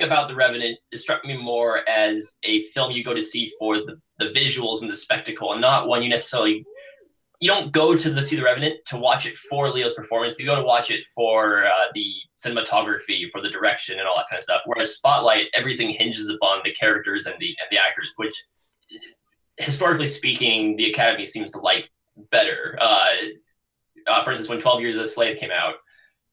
[0.00, 3.76] about the Revenant it struck me more as a film you go to see for
[3.78, 6.64] the, the visuals and the spectacle, and not one you necessarily
[7.40, 10.38] you don't go to the see the Revenant to watch it for Leo's performance.
[10.38, 14.26] You go to watch it for uh, the cinematography, for the direction, and all that
[14.30, 14.60] kind of stuff.
[14.66, 18.34] Whereas Spotlight, everything hinges upon the characters and the and the actors, which
[19.56, 21.88] historically speaking, the Academy seems to like
[22.30, 22.78] better.
[22.80, 23.06] Uh,
[24.06, 25.76] uh, for instance, when Twelve Years a Slave came out,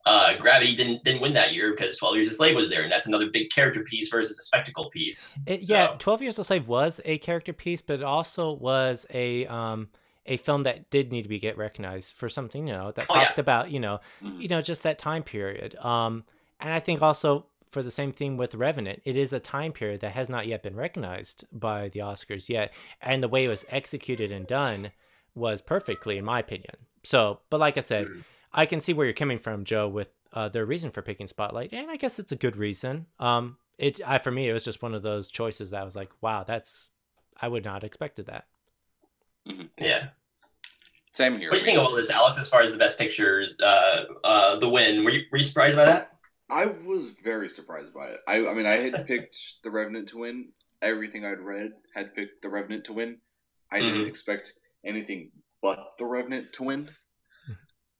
[0.08, 2.92] uh, Gravity didn't didn't win that year because Twelve Years a Slave was there, and
[2.92, 5.38] that's another big character piece versus a spectacle piece.
[5.46, 5.74] It, so.
[5.74, 9.90] Yeah, Twelve Years a Slave was a character piece, but it also was a um,
[10.26, 13.16] a film that did need to be get recognized for something you know that oh,
[13.16, 13.42] talked yeah.
[13.42, 14.40] about you know mm-hmm.
[14.40, 15.76] you know just that time period.
[15.76, 16.24] Um,
[16.62, 19.02] and I think also for the same thing with Revenant.
[19.04, 22.74] It is a time period that has not yet been recognized by the Oscars yet,
[23.02, 24.92] and the way it was executed and done
[25.36, 26.76] was perfectly, in my opinion.
[27.04, 28.24] So, but like I said, mm.
[28.58, 31.72] I can see where you're coming from, Joe, with uh, their reason for picking Spotlight,
[31.74, 33.06] and I guess it's a good reason.
[33.20, 35.96] Um, it I, for me, it was just one of those choices that I was
[35.96, 36.90] like, wow, that's
[37.40, 38.46] I would not expected that.
[39.48, 39.68] Mm-hmm.
[39.78, 40.08] Yeah.
[41.14, 41.50] Same here.
[41.50, 42.38] What do you think of all this, Alex?
[42.38, 45.76] As far as the best pictures, uh, uh, the win, were you, were you surprised
[45.76, 46.12] by that?
[46.50, 48.20] I was very surprised by it.
[48.28, 50.50] I, I mean, I had picked The Revenant to win.
[50.82, 53.18] Everything I'd read had picked The Revenant to win.
[53.72, 53.86] I mm-hmm.
[53.88, 54.54] didn't expect
[54.86, 56.90] anything but The Revenant to win.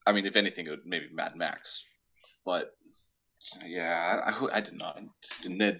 [0.08, 1.84] I mean, if anything, it would maybe Mad Max.
[2.46, 2.74] But
[3.66, 4.98] yeah, I, I did not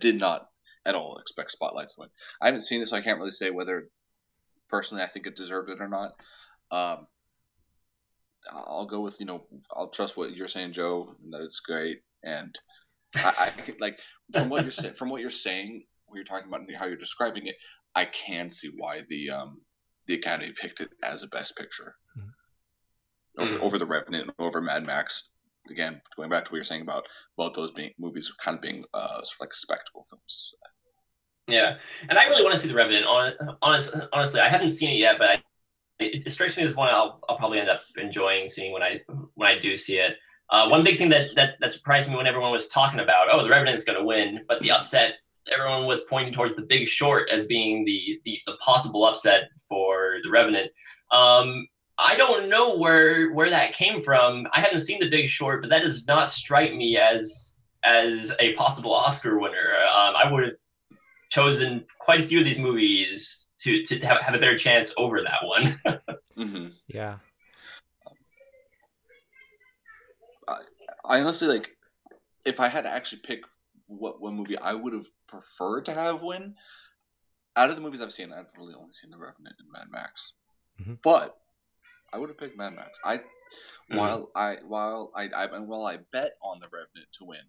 [0.00, 0.48] did, not
[0.84, 2.08] at all expect Spotlight to win.
[2.42, 3.88] I haven't seen this, so I can't really say whether
[4.68, 6.12] personally I think it deserved it or not.
[6.70, 7.06] Um,
[8.52, 12.00] I'll go with you know I'll trust what you're saying, Joe, that it's great.
[12.22, 12.54] And
[13.16, 13.98] I, I like
[14.30, 17.56] from what you're from what you're saying, when you're talking about how you're describing it,
[17.94, 19.62] I can see why the um
[20.06, 21.94] the Academy picked it as a Best Picture
[23.38, 23.54] mm-hmm.
[23.54, 25.30] over, over the Revenant and over Mad Max.
[25.70, 27.04] Again, going back to what you're saying about
[27.36, 30.54] both those being movies kind of being uh, sort of like spectacle films.
[31.46, 33.06] Yeah, and I really want to see the Revenant.
[33.62, 35.34] Honest, honestly, I haven't seen it yet, but I,
[35.98, 39.00] it, it, strikes me as one I'll, I'll probably end up enjoying seeing when I
[39.34, 40.16] when I do see it.
[40.50, 43.42] Uh, one big thing that, that that surprised me when everyone was talking about, oh,
[43.42, 45.14] the Revenant's going to win, but the upset,
[45.52, 50.16] everyone was pointing towards the Big Short as being the the, the possible upset for
[50.22, 50.70] the Revenant.
[51.10, 51.66] Um,
[51.98, 54.46] I don't know where where that came from.
[54.52, 58.54] I haven't seen the Big Short, but that does not strike me as as a
[58.54, 59.74] possible Oscar winner.
[59.92, 60.98] Um, I would have
[61.30, 64.94] chosen quite a few of these movies to to, to have, have a better chance
[64.96, 65.64] over that one.
[66.38, 66.68] mm-hmm.
[66.86, 67.16] Yeah.
[71.04, 71.70] I honestly like
[72.44, 73.40] if I had to actually pick
[73.86, 76.54] what one movie I would have preferred to have win.
[77.56, 80.34] Out of the movies I've seen, I've really only seen The Revenant and Mad Max.
[80.80, 80.94] Mm-hmm.
[81.02, 81.36] But
[82.12, 82.98] I would have picked Mad Max.
[83.04, 83.96] I mm-hmm.
[83.96, 87.40] while I while I, I and while I bet on The Revenant to win.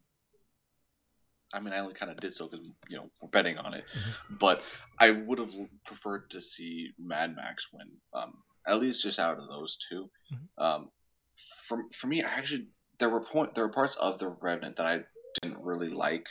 [1.52, 3.84] I mean, I only kind of did so because you know we're betting on it,
[3.84, 4.36] mm-hmm.
[4.40, 4.62] but
[5.00, 7.88] I would have preferred to see Mad Max win.
[8.14, 8.34] Um,
[8.68, 10.64] at least just out of those 2 mm-hmm.
[10.64, 10.90] Um,
[11.68, 12.68] for for me, I actually
[13.00, 15.00] there were point there were parts of the Revenant that I
[15.42, 16.28] didn't really like.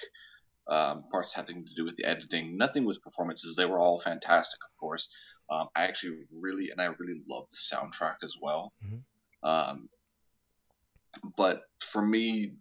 [0.69, 3.57] Um, parts having to do with the editing, nothing with performances.
[3.57, 5.09] They were all fantastic, of course.
[5.51, 8.73] Um, I actually really and I really love the soundtrack as well.
[8.85, 9.49] Mm-hmm.
[9.49, 9.89] Um,
[11.37, 12.53] but for me,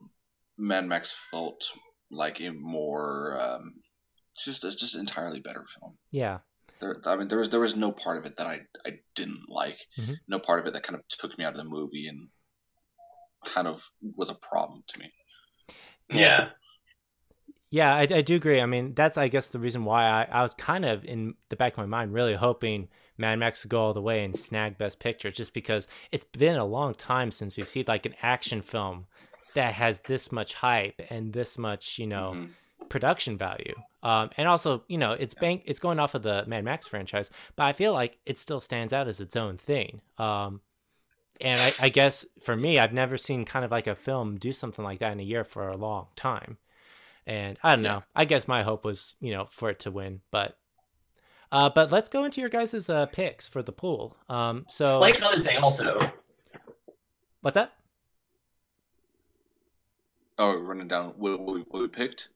[0.58, 1.69] Mad Max felt
[2.10, 3.73] like a more um,
[4.38, 5.97] just it's just entirely better film.
[6.12, 6.39] Yeah.
[6.80, 9.50] There, I mean, there was there was no part of it that I I didn't
[9.50, 9.80] like.
[9.97, 10.13] Mm-hmm.
[10.28, 12.30] No part of it that kind of took me out of the movie and
[13.45, 13.84] kind of
[14.15, 15.12] was a problem to me.
[16.10, 16.50] Yeah.
[17.69, 18.62] Yeah, I, I do agree.
[18.62, 21.56] I mean, that's I guess the reason why I, I was kind of in the
[21.56, 24.77] back of my mind really hoping Mad Max to go all the way and snag
[24.77, 28.62] Best Picture, just because it's been a long time since we've seen like an action
[28.62, 29.08] film
[29.53, 32.86] that has this much hype and this much, you know, mm-hmm.
[32.88, 33.73] production value.
[34.03, 37.30] Um, and also, you know, it's bank it's going off of the Mad Max franchise,
[37.56, 40.01] but I feel like it still stands out as its own thing.
[40.17, 40.62] Um,
[41.41, 44.51] and I, I guess for me, I've never seen kind of like a film do
[44.51, 46.58] something like that in a year for a long time.
[47.28, 47.92] And I don't yeah.
[47.92, 48.04] know.
[48.16, 50.58] I guess my hope was, you know, for it to win, but
[51.52, 54.16] uh, but let's go into your guys' uh, picks for the pool.
[54.30, 56.00] Um, so like another thing also.
[57.42, 57.74] What's that?
[60.38, 62.30] Oh, we're running down what, what, we, what we picked.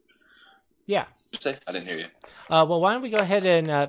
[0.88, 1.06] Yeah.
[1.14, 2.06] Say I didn't hear you.
[2.50, 3.88] Uh, well, why don't we go ahead and uh,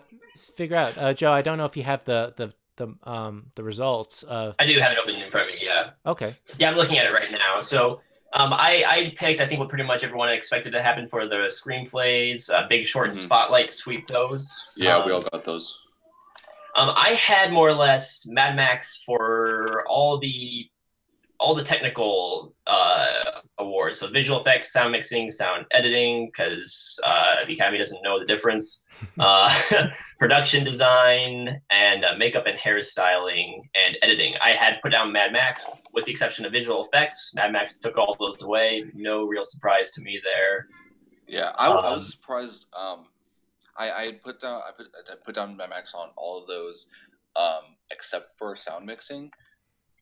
[0.54, 1.32] figure out, uh, Joe?
[1.32, 4.54] I don't know if you have the the the um the results of.
[4.60, 5.60] I do have it open in front of me.
[5.64, 5.90] Yeah.
[6.06, 6.36] Okay.
[6.58, 7.58] Yeah, I'm looking at it right now.
[7.58, 8.02] So.
[8.34, 11.50] Um, I, I picked, I think, what pretty much everyone expected to happen for the
[11.50, 12.50] screenplays.
[12.50, 13.26] Uh, Big Short and mm-hmm.
[13.26, 14.50] Spotlight sweep those.
[14.76, 15.78] Yeah, um, we all got those.
[16.74, 20.68] Um, I had more or less Mad Max for all the
[21.42, 23.98] all the technical uh, awards.
[23.98, 28.86] So visual effects, sound mixing, sound editing, because uh, the Academy doesn't know the difference.
[29.18, 29.52] Uh,
[30.20, 34.34] production design and uh, makeup and hairstyling and editing.
[34.40, 37.32] I had put down Mad Max with the exception of visual effects.
[37.34, 38.84] Mad Max took all those away.
[38.94, 40.68] No real surprise to me there.
[41.28, 42.66] Yeah, I, um, I was surprised.
[42.76, 43.06] Um,
[43.76, 46.46] I, I had put down I put I put down Mad Max on all of
[46.46, 46.88] those,
[47.36, 49.30] um, except for sound mixing.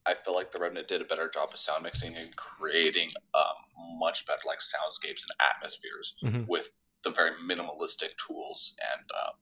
[0.07, 3.99] I feel like the Revenant did a better job of sound mixing and creating um,
[3.99, 6.45] much better like soundscapes and atmospheres mm-hmm.
[6.49, 6.73] with
[7.05, 9.33] the very minimalistic tools and uh,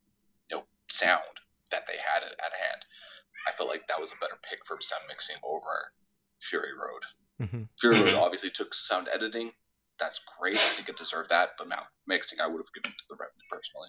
[0.50, 1.22] you know sound
[1.70, 2.82] that they had at, at, hand.
[3.46, 5.92] I feel like that was a better pick for sound mixing over
[6.40, 7.46] Fury Road.
[7.46, 7.62] Mm-hmm.
[7.80, 8.06] Fury mm-hmm.
[8.06, 9.52] Road obviously took sound editing.
[9.98, 10.56] That's great.
[10.56, 13.48] I think it deserved that, but now mixing I would have given to the Revenant
[13.50, 13.88] personally.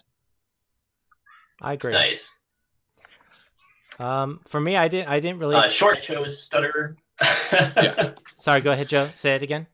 [1.62, 1.92] I agree.
[1.92, 2.32] Nice.
[3.98, 5.08] Um, for me, I didn't.
[5.08, 5.54] I didn't really.
[5.54, 6.96] Uh, short chose Stutter.
[7.52, 8.12] yeah.
[8.38, 8.60] Sorry.
[8.60, 9.08] Go ahead, Joe.
[9.14, 9.66] Say it again.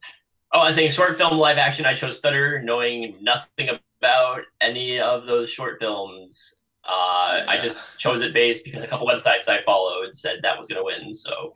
[0.52, 1.86] Oh, I was saying short film live action.
[1.86, 6.62] I chose Stutter, knowing nothing about any of those short films.
[6.84, 7.44] Uh, yeah.
[7.48, 10.78] I just chose it based because a couple websites I followed said that was going
[10.78, 11.12] to win.
[11.12, 11.52] So.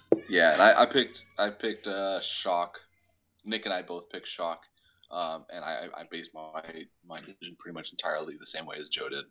[0.30, 1.24] yeah, and I, I, picked.
[1.38, 2.78] I picked uh, Shock.
[3.44, 4.60] Nick and I both picked Shock,
[5.10, 6.62] um, and I, I based my
[7.06, 9.24] my decision pretty much entirely the same way as Joe did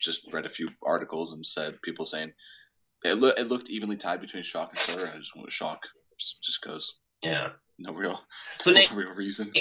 [0.00, 2.32] just read a few articles and said people saying
[3.04, 5.10] it, lo- it looked evenly tied between Shock and Stutter.
[5.14, 5.82] I just went with Shock,
[6.18, 6.98] just because.
[7.22, 7.50] Yeah.
[7.78, 8.20] No real.
[8.60, 9.52] So Nate, real reason.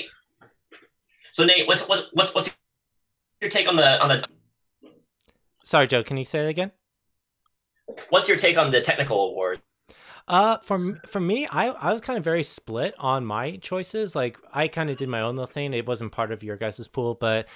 [1.32, 2.58] So Nate, what's what's what's what's
[3.41, 4.28] your take on the on the?
[5.63, 6.04] Sorry, Joe.
[6.04, 6.71] Can you say it again?
[8.10, 9.62] What's your take on the technical award?
[10.28, 14.16] Uh, for for me, I I was kind of very split on my choices.
[14.16, 15.74] Like I kind of did my own little thing.
[15.74, 17.48] It wasn't part of your guys' pool, but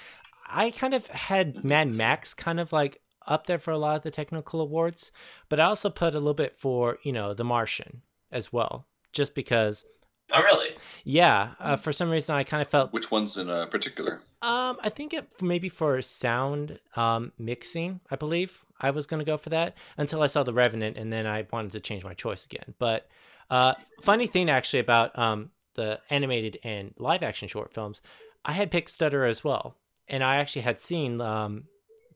[0.46, 4.02] I kind of had Mad Max kind of like up there for a lot of
[4.02, 5.12] the technical awards,
[5.48, 9.34] but I also put a little bit for, you know, The Martian as well, just
[9.34, 9.84] because.
[10.32, 10.70] Oh, really?
[11.04, 11.50] Yeah.
[11.60, 12.92] Uh, for some reason, I kind of felt.
[12.92, 14.20] Which ones in uh, particular?
[14.40, 19.24] Um, I think it maybe for sound um, mixing, I believe I was going to
[19.26, 22.14] go for that until I saw The Revenant, and then I wanted to change my
[22.14, 22.74] choice again.
[22.78, 23.08] But
[23.50, 28.02] uh, funny thing actually about um, the animated and live action short films,
[28.44, 29.76] I had picked Stutter as well
[30.08, 31.64] and I actually had seen um,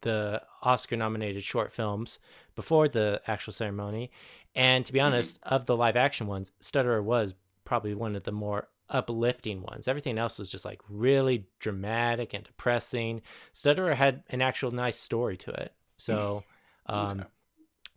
[0.02, 2.18] the Oscar nominated short films
[2.55, 4.11] before the actual ceremony.
[4.55, 5.07] And to be mm-hmm.
[5.07, 5.55] honest, mm-hmm.
[5.55, 7.35] of the live action ones, Stutterer was
[7.66, 9.88] probably one of the more uplifting ones.
[9.88, 13.20] Everything else was just like really dramatic and depressing.
[13.52, 15.74] Stutterer had an actual nice story to it.
[15.98, 16.44] So,
[16.87, 17.24] um, yeah.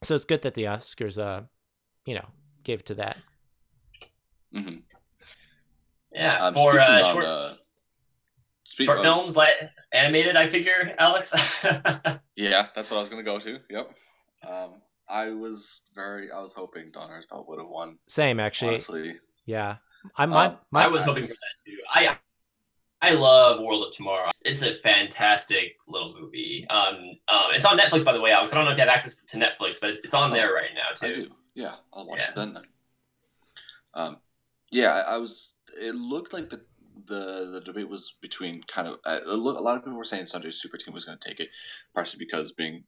[0.03, 1.43] so it's good that the Oscars, uh,
[2.05, 2.27] you know,
[2.63, 3.17] gave to that.
[4.53, 4.77] Mm-hmm.
[6.11, 7.25] Yeah, um, for uh, short.
[7.25, 7.53] Uh,
[8.65, 9.53] short of- films, like
[9.93, 10.35] animated.
[10.35, 11.65] I figure, Alex.
[12.35, 13.59] Yeah, that's what I was gonna go to.
[13.69, 13.93] Yep.
[14.47, 14.75] Um,
[15.09, 17.97] I was very, I was hoping Don Hertzfeldt would have won.
[18.07, 18.69] Same actually.
[18.69, 19.15] Honestly,
[19.49, 19.77] Yeah.
[20.15, 21.77] I my, Um, my I was hoping for that too.
[21.93, 22.17] I
[23.01, 24.29] I love World of Tomorrow.
[24.45, 26.67] It's a fantastic little movie.
[26.69, 26.95] Um,
[27.29, 28.51] um, it's on Netflix, by the way, Alex.
[28.51, 30.69] I don't know if you have access to Netflix, but it's, it's on there right
[30.75, 31.15] now I too.
[31.25, 31.31] do.
[31.55, 32.29] Yeah, I'll watch Yeah.
[32.29, 32.53] it then.
[32.53, 32.63] then.
[33.95, 34.17] Um,
[34.69, 35.55] yeah, I, I was.
[35.79, 36.61] It looked like the
[37.07, 38.99] the the debate was between kind of.
[39.05, 41.27] Uh, a lo- a lot of people were saying Sanjay's Super Team was going to
[41.27, 41.49] take it,
[41.95, 42.83] partially because being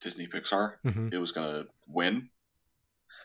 [0.00, 1.12] Disney Pixar, Mhm.
[1.14, 2.28] it was going to win.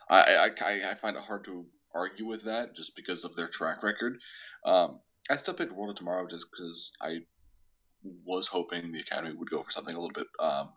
[0.09, 1.65] I, I I I find it hard to
[1.97, 4.19] argue with that just because of their track record.
[4.65, 7.19] Um, I still picked World of Tomorrow just because I
[8.25, 10.69] was hoping the Academy would go for something a little bit um,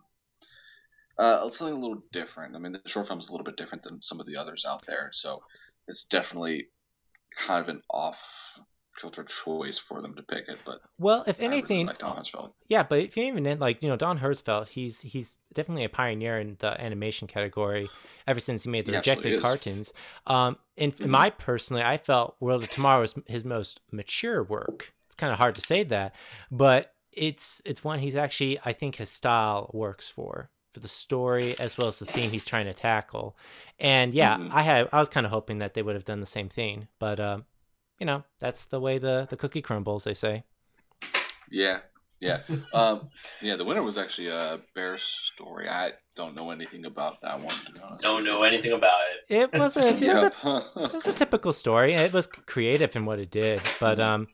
[1.17, 2.55] uh, something a little different.
[2.55, 4.65] I mean, the short film is a little bit different than some of the others
[4.67, 5.41] out there, so
[5.87, 6.67] it's definitely
[7.37, 8.59] kind of an off
[9.01, 10.59] kilter choice for them to pick it.
[10.65, 11.99] But Well, if I really anything, like.
[12.67, 15.89] Yeah, but if you even in like you know Don Hertzfeldt, he's he's definitely a
[15.89, 17.91] pioneer in the animation category
[18.27, 19.93] ever since he made the He rejected cartoons.
[20.27, 21.11] Um, in, in Mhm.
[21.11, 24.93] my personally, I felt World of Tomorrow was his most mature work.
[25.07, 26.15] It's kind of hard to say that,
[26.49, 31.59] but it's it's one he's actually I think his style works for for the story
[31.59, 33.35] as well as the theme he's trying to tackle.
[33.79, 34.49] And yeah, Mhm.
[34.53, 36.87] I had I was kind of hoping that they would have done the same thing,
[36.99, 37.45] but um,
[38.01, 40.43] you know that's the way the the cookie crumbles, they say.
[41.51, 41.79] Yeah,
[42.19, 42.39] yeah,
[42.73, 43.09] um,
[43.41, 43.55] yeah.
[43.55, 45.69] The winner was actually a Bear Story.
[45.69, 47.53] I don't know anything about that one.
[47.53, 47.79] To be.
[47.99, 49.51] Don't know anything about it.
[49.53, 51.93] It was a it was a it was a typical story.
[51.93, 54.03] It was creative in what it did, but Mhm.
[54.07, 54.27] um,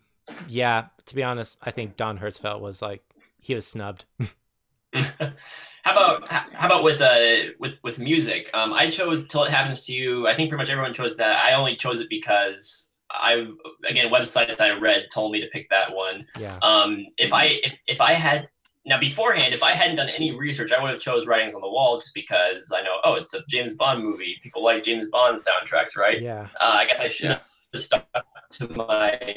[0.48, 0.86] yeah.
[1.08, 3.04] To be honest, I think Don Hertzfeldt was like
[3.42, 4.06] he was snubbed.
[4.94, 8.50] how about how how about with uh with with music?
[8.54, 11.36] Um, I chose "Till It Happens to You." I think pretty much everyone chose that.
[11.36, 13.48] I only chose it because I
[13.88, 16.26] again websites I read told me to pick that one.
[16.38, 18.50] Yeah, Um, if I if, if I had
[18.86, 21.70] now beforehand, if I hadn't done any research, I would have chose Writing's on the
[21.70, 24.38] Wall just because I know oh it's a James Bond movie.
[24.44, 26.22] People like James Bond soundtracks, right?
[26.22, 26.48] yeah.
[26.60, 27.42] Uh, I guess I should have
[27.74, 28.06] just stuck
[28.52, 29.36] to my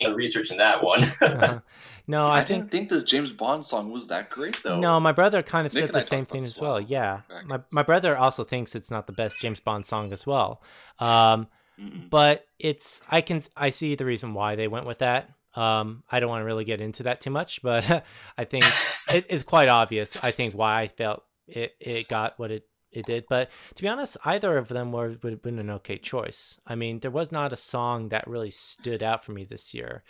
[0.00, 1.04] you know, research in that one.
[1.22, 1.60] Uh-huh.
[2.08, 4.80] No, I, I think didn't think this James Bond song was that great though.
[4.80, 4.98] no.
[4.98, 6.72] My brother kind of Nick said and I the same thing as well.
[6.72, 7.46] a while Yeah, back.
[7.46, 10.60] my my brother also thinks it's not the best James Bond song as well.
[10.98, 11.46] Um,
[11.80, 12.10] Mm-mm.
[12.10, 15.30] but it's I can I see the reason why they went with that.
[15.54, 18.04] Um, I don't want to really get into that too much, but
[18.38, 18.64] I think
[19.08, 20.16] it, it's quite obvious.
[20.22, 23.24] I think why I felt it, it got what it, it did.
[23.28, 26.58] But to be honest, either of them were would have been an okay choice.
[26.66, 30.02] I mean, there was not a song that really stood out for me this year,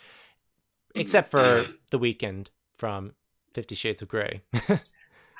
[0.95, 2.47] except for the Weeknd
[2.77, 3.13] from
[3.51, 4.41] Fifty Shades of Grey.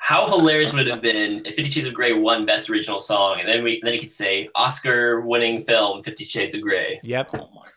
[0.06, 3.40] How hilarious would it have been if Fifty Shades of Grey won Best Original Song,
[3.40, 7.00] and then we then you could say Oscar-winning film Fifty Shades of Grey.
[7.02, 7.68] yep, Oh my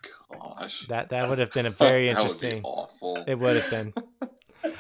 [0.60, 0.88] gosh.
[0.88, 2.62] that that would have been a very That would be interesting.
[2.64, 3.24] awful.
[3.26, 3.94] It would have been.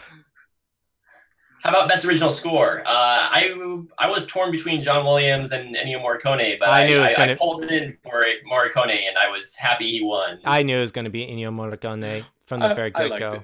[1.63, 2.81] How about Best Original Score?
[2.81, 3.49] Uh, I
[3.97, 7.11] I was torn between John Williams and Ennio Morricone, but I I, knew it was
[7.11, 10.39] I, gonna- I pulled it in for Morricone, and I was happy he won.
[10.45, 13.09] I knew it was going to be Ennio Morricone from the I- very I get
[13.09, 13.43] liked go.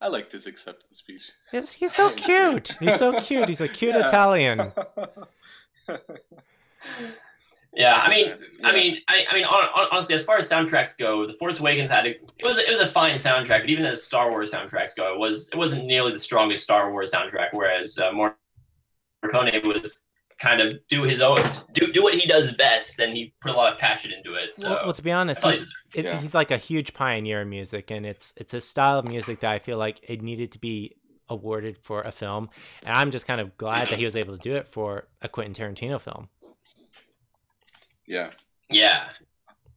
[0.00, 0.04] It.
[0.04, 1.30] I, I liked his acceptance speech.
[1.52, 2.76] He's, he's so cute.
[2.80, 3.48] He's so cute.
[3.48, 4.06] He's a cute Yeah.
[4.06, 4.72] Italian.
[7.74, 8.34] yeah, I mean, Yeah.
[8.68, 11.58] I mean, I, I mean, hon- hon- honestly, as far as soundtracks go, The Force
[11.60, 14.52] Awakens had a, it was it was a fine soundtrack, but even as Star Wars
[14.52, 17.48] soundtracks go, it was it wasn't nearly the strongest Star Wars soundtrack.
[17.52, 20.08] Whereas uh, Morricone was
[20.44, 21.38] kind of do his own
[21.72, 24.54] do do what he does best, and he put a lot of passion into it.
[24.54, 26.20] So well, well, to be honest, I thought he he's, it, Yeah.
[26.20, 29.50] he's like a huge pioneer in music, and it's it's a style of music that
[29.50, 30.96] I feel like it needed to be
[31.28, 32.50] awarded for a film,
[32.86, 35.28] and I'm just kind of glad that he was able to do it for a
[35.28, 36.28] Quentin Tarantino film.
[38.06, 38.30] yeah.
[38.70, 39.08] yeah,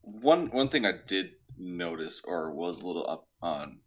[0.01, 3.79] One one thing I did notice or was a little up on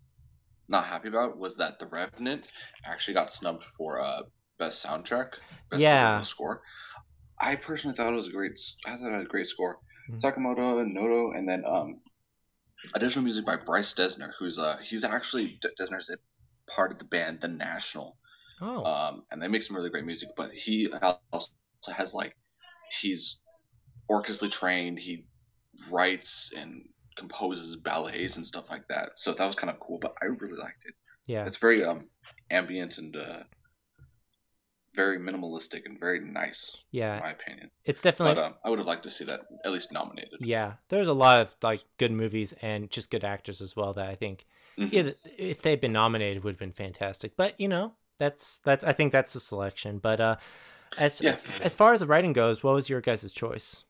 [0.69, 2.51] not happy about was that The Revenant
[2.85, 4.23] actually got snubbed for uh
[4.61, 5.35] best soundtrack,
[5.71, 6.25] best Yeah.
[6.25, 6.63] score.
[7.41, 9.81] I personally thought it was a great I thought it had a great score.
[10.09, 10.25] Mhm.
[10.25, 12.03] Sakamoto and Noto and then um
[12.95, 16.19] additional music by Bryce Dessner, who's uh he's actually D- Dessner's a
[16.73, 18.19] part of the band The National.
[18.61, 20.31] Oh, um, and they make some really great music.
[20.37, 20.93] But he
[21.33, 21.51] also
[21.95, 22.37] has like
[23.01, 23.41] he's
[24.11, 24.99] orchestrally trained.
[25.01, 25.27] He
[25.91, 26.85] writes and
[27.19, 29.13] composes ballets and stuff like that.
[29.17, 29.99] So that was kind of cool.
[30.01, 30.95] But I really liked it.
[31.27, 32.11] yeah, It's very um
[32.51, 33.45] ambient and uh,
[34.95, 37.21] very minimalistic and very nice, in yeah.
[37.21, 37.71] my opinion.
[37.85, 40.41] It's definitely But um, I would have liked to see that at least nominated.
[40.41, 40.75] yeah.
[40.89, 44.15] There's a lot of like good movies and just good actors as well that I
[44.17, 44.47] think
[44.79, 44.93] Mhm.
[44.93, 47.37] yeah, if they'd been nominated, would have been fantastic.
[47.37, 48.87] But you know, that's that.
[48.87, 49.99] I think that's the selection.
[49.99, 50.37] But uh,
[50.99, 51.37] as Yeah.
[51.61, 53.85] as far as the writing goes, what was your guys' choice?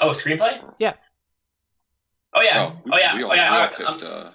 [0.00, 0.62] Oh, screenplay?
[0.78, 0.94] Yeah.
[2.34, 2.72] Oh yeah.
[2.84, 3.16] we, Oh, yeah.
[3.16, 3.58] We oh yeah.
[3.58, 4.30] I- picked, um, uh,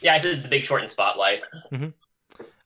[0.00, 1.42] Yeah, I said The Big Short and Spotlight.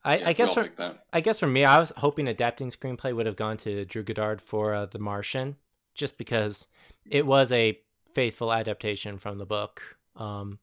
[0.04, 0.68] I, Yeah, I guess for.
[1.12, 4.40] I guess for me, I was hoping adapting screenplay would have gone to Drew Goddard
[4.40, 5.56] for uh, The Martian,
[5.94, 6.68] just because
[7.04, 7.78] it was a
[8.14, 9.82] faithful adaptation from the book.
[10.16, 10.58] Um,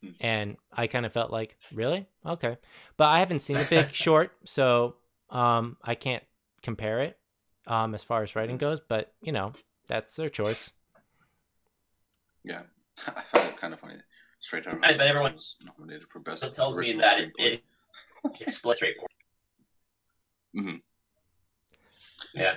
[0.00, 0.10] Hmm.
[0.20, 2.58] and I kind of felt like, really, okay,
[2.96, 4.96] but I haven't seen The Big Short, so
[5.30, 6.24] um, I can't
[6.62, 7.16] compare it
[7.66, 8.38] um, as far as Hmm.
[8.40, 8.80] writing goes.
[8.80, 9.52] But you know,
[9.86, 10.72] that's their choice.
[12.44, 12.62] Yeah,
[13.06, 13.96] I found it kind of funny.
[14.40, 14.78] Straight out.
[14.82, 16.44] I bet everyone- was nominated for best.
[16.44, 17.52] It tells me original that it, screenplay.
[17.54, 17.64] it
[18.40, 19.10] explains straightforward.
[20.56, 20.80] Mhm.
[22.34, 22.56] Yeah.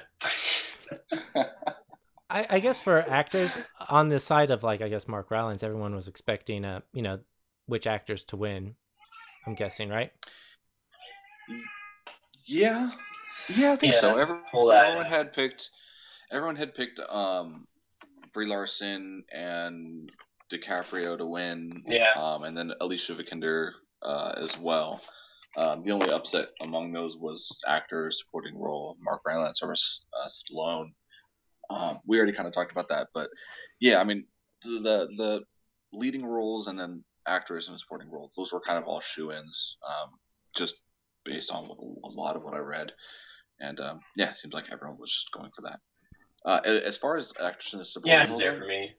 [2.30, 3.58] I, I guess for actors
[3.90, 7.20] on the side of like I guess Mark Rylance, everyone was expecting a you know
[7.68, 8.76] which actors to win.
[9.46, 10.12] I'm guessing, right?
[12.46, 12.92] Yeah,
[13.56, 14.16] yeah, I think so.
[14.16, 14.86] Yeah, Everyone, pull that.
[14.86, 15.70] everyone had picked.
[16.32, 17.66] Everyone had picked um,
[18.34, 20.12] Brie Larson and
[20.52, 21.84] DiCaprio to win.
[21.88, 22.12] Yeah.
[22.16, 23.72] Um, and then Alicia Vikander
[24.02, 25.02] uh, as well.
[25.56, 30.92] Um, the only upset among those was actor supporting role Mark Rylance or uh, Stallone.
[31.70, 33.30] Um, we already kind of talked about that, but
[33.80, 34.26] yeah, I mean
[34.64, 35.42] the, the the
[35.94, 40.12] leading roles and then actors and supporting roles those were kind of all shoe-ins, um,
[40.56, 40.76] just
[41.26, 42.92] based on a lot of what I read,
[43.60, 45.80] and um, yeah, it seems like everyone was just going for that.
[46.46, 48.96] Uh, as far as actors and supporting Yeah, it's there for me.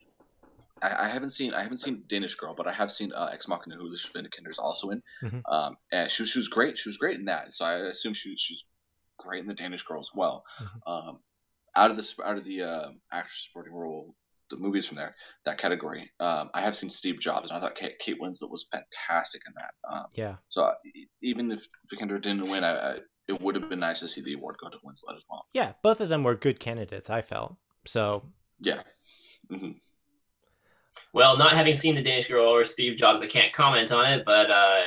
[0.82, 3.48] I, I haven't seen I haven't seen Danish Girl, but I have seen uh, Ex
[3.48, 5.02] Machina, who Alicia Vikander also in.
[5.22, 5.42] Mhm.
[5.50, 6.78] Um, and she was she was great.
[6.78, 7.54] She was great in that.
[7.54, 8.64] So I assume she she's
[9.18, 10.44] great in the Danish Girl as well.
[10.60, 10.80] Mhm.
[10.86, 11.18] Um,
[11.76, 14.14] out of the out of the uh, actress supporting role,
[14.50, 15.14] the movies from there
[15.44, 18.66] that category, um, I have seen Steve Jobs, and I thought Kate, Kate Winslet was
[18.72, 19.74] fantastic in that.
[19.88, 20.36] Um, Yeah.
[20.48, 22.98] so e- even if Vikander didn't win, I, I,
[23.28, 25.46] it would have been nice to see the award go to Winslet as well.
[25.52, 27.56] Yeah, both of them were good candidates, I felt.
[27.84, 28.24] So,
[28.60, 28.82] Yeah.
[29.50, 29.72] hmm
[31.14, 34.24] Well, not having seen the Danish Girl or Steve Jobs, I can't comment on it.
[34.26, 34.82] But uh,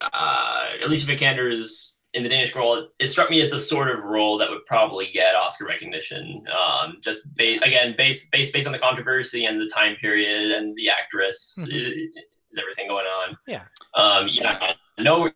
[0.00, 4.36] uh, Alicia Vikander's in the Danish Girl, it struck me as the sort of role
[4.38, 6.42] that would probably get Oscar recognition.
[6.50, 10.74] Um, just ba- again, based based based on the controversy and the time period and
[10.76, 11.68] the actress, Mhm.
[11.68, 12.14] is,
[12.52, 13.36] is everything going on.
[13.46, 13.62] Yeah.
[13.94, 14.72] Um, yeah.
[14.98, 15.30] No,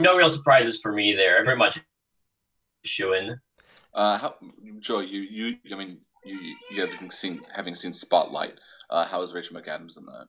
[0.00, 1.44] no real surprises for me there.
[1.44, 1.78] Very much
[2.84, 3.36] shooing.
[3.94, 4.34] Uh, how,
[4.80, 6.38] Joe, you, you, I mean, you,
[6.70, 8.54] you having seen, having seen Spotlight,
[8.90, 10.26] uh, how is Rachel McAdams in that?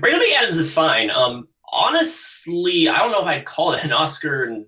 [0.00, 1.10] Rachel McAdams is fine.
[1.10, 4.64] Um, honestly, I don't know if I'd call it an Oscar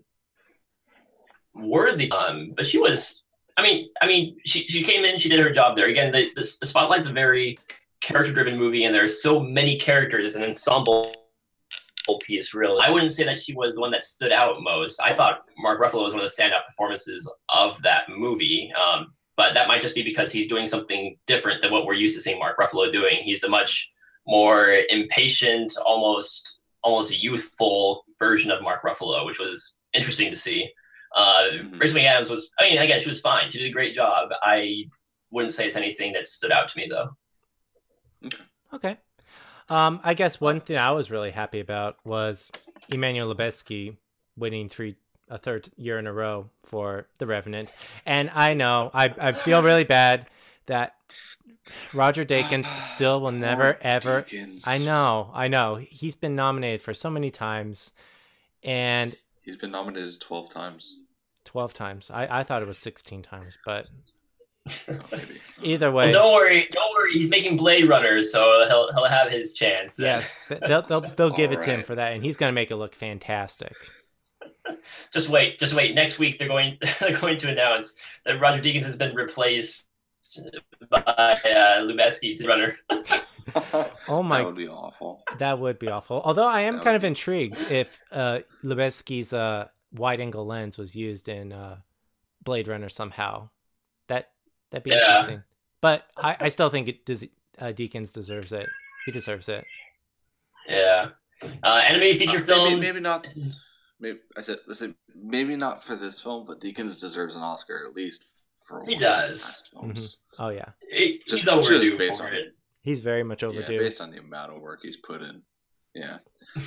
[1.55, 2.11] worthy.
[2.11, 3.25] Um, but she was.
[3.57, 5.89] I mean, I mean, she she came in, she did her job there.
[5.89, 7.59] Again, the the, Spotlight's a very
[8.01, 10.25] character-driven movie, and there's so many characters.
[10.25, 11.13] It's an ensemble
[12.23, 12.81] piece, really.
[12.83, 15.01] I wouldn't say that she was the one that stood out most.
[15.01, 18.73] I thought Mark Ruffalo was one of the standout performances of that movie.
[18.73, 22.17] Um, but that might just be because he's doing something different than what we're used
[22.17, 23.19] to seeing Mark Ruffalo doing.
[23.23, 23.91] He's a much
[24.27, 30.71] more impatient, almost almost youthful version of Mark Ruffalo, which was interesting to see.
[31.15, 31.81] Uh, Mhm.
[31.81, 33.51] Rachel McAdams was, I mean, again, she was fine.
[33.51, 34.29] She did a great job.
[34.43, 34.85] I
[35.31, 38.31] wouldn't say it's anything that stood out to me though.
[38.75, 38.97] okay.
[39.69, 42.51] Um, I guess one thing I was really happy about was
[42.89, 43.97] Emmanuel Lubezki
[44.37, 44.97] winning three
[45.31, 47.71] a third year in a row for The Revenant.
[48.07, 50.27] And I know I, I feel really bad
[50.67, 50.95] that
[51.93, 54.65] Roger Deakins still will never Poor ever Deakins.
[54.67, 55.77] I know, I know.
[55.77, 57.93] He's been nominated for so many times
[58.63, 60.99] and He's been nominated 12 times.
[61.45, 62.11] 12 times.
[62.11, 63.89] I, I thought it was 16 times, but
[64.89, 65.21] Oh,
[65.63, 66.07] either way.
[66.07, 67.13] Well, don't worry, don't worry.
[67.13, 69.97] He's making Blade Runner, so he'll he'll have his chance.
[69.97, 70.19] Then.
[70.19, 72.77] Yes, they'll they'll, they'll give it to him for that, and he's gonna make it
[72.77, 73.75] look fantastic.
[75.13, 75.95] Just wait, just wait.
[75.95, 77.95] Next week they're going they're going to announce
[78.25, 79.89] that Roger Deakins has been replaced
[80.91, 82.77] by uh, Lubezki to the runner.
[84.09, 85.23] Oh my- That would be awful.
[85.39, 86.21] That would be awful.
[86.23, 90.95] Although I am That kind of be- intrigued if uh, Lubezki's uh, wide-angle lens was
[90.95, 91.79] used in uh,
[92.43, 93.49] Blade Runner somehow.
[94.09, 94.33] That
[94.71, 95.09] that'd be Yeah.
[95.11, 95.43] interesting.
[95.81, 97.25] But I, I still think it does.
[97.59, 98.67] Uh, Deakins deserves it.
[99.07, 99.65] He deserves it.
[100.69, 101.09] Yeah.
[101.63, 102.65] Uh, animated feature Uh, film.
[102.75, 103.27] Maybe, maybe not.
[104.01, 107.85] Maybe I said, I said maybe not for this film, but Deakins deserves an Oscar
[107.89, 108.27] at least
[108.67, 109.29] for He one of his does.
[109.45, 110.23] past films.
[110.39, 112.55] Oh yeah, He- Just- he's overdue just based for on- it.
[112.83, 113.79] he's very much Yeah, overdue.
[113.79, 115.43] based on the amount of work he's put in.
[115.95, 116.19] Yeah.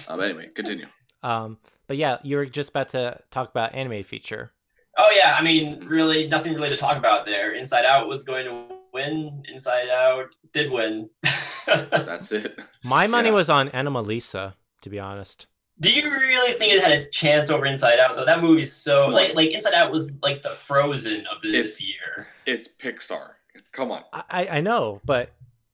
[0.08, 0.88] Um, anyway, continue.
[1.24, 4.54] Um, but yeah, you were just about to talk about animated feature.
[4.98, 7.54] Oh yeah, I mean, really, nothing really to talk about there.
[7.54, 9.44] Inside Out was going to win.
[9.48, 11.12] Inside Out did win.
[11.68, 12.60] That's it.
[12.84, 13.36] My money Yeah.
[13.36, 15.46] was on Anomalisa, to be honest.
[15.82, 18.26] Do you really think it had a chance over Inside Out though?
[18.26, 22.28] That movie's so like like Inside Out was like the Frozen of this It's- year.
[22.46, 23.32] It's Pixar.
[23.74, 24.04] Come on.
[24.14, 25.32] I, I I know, but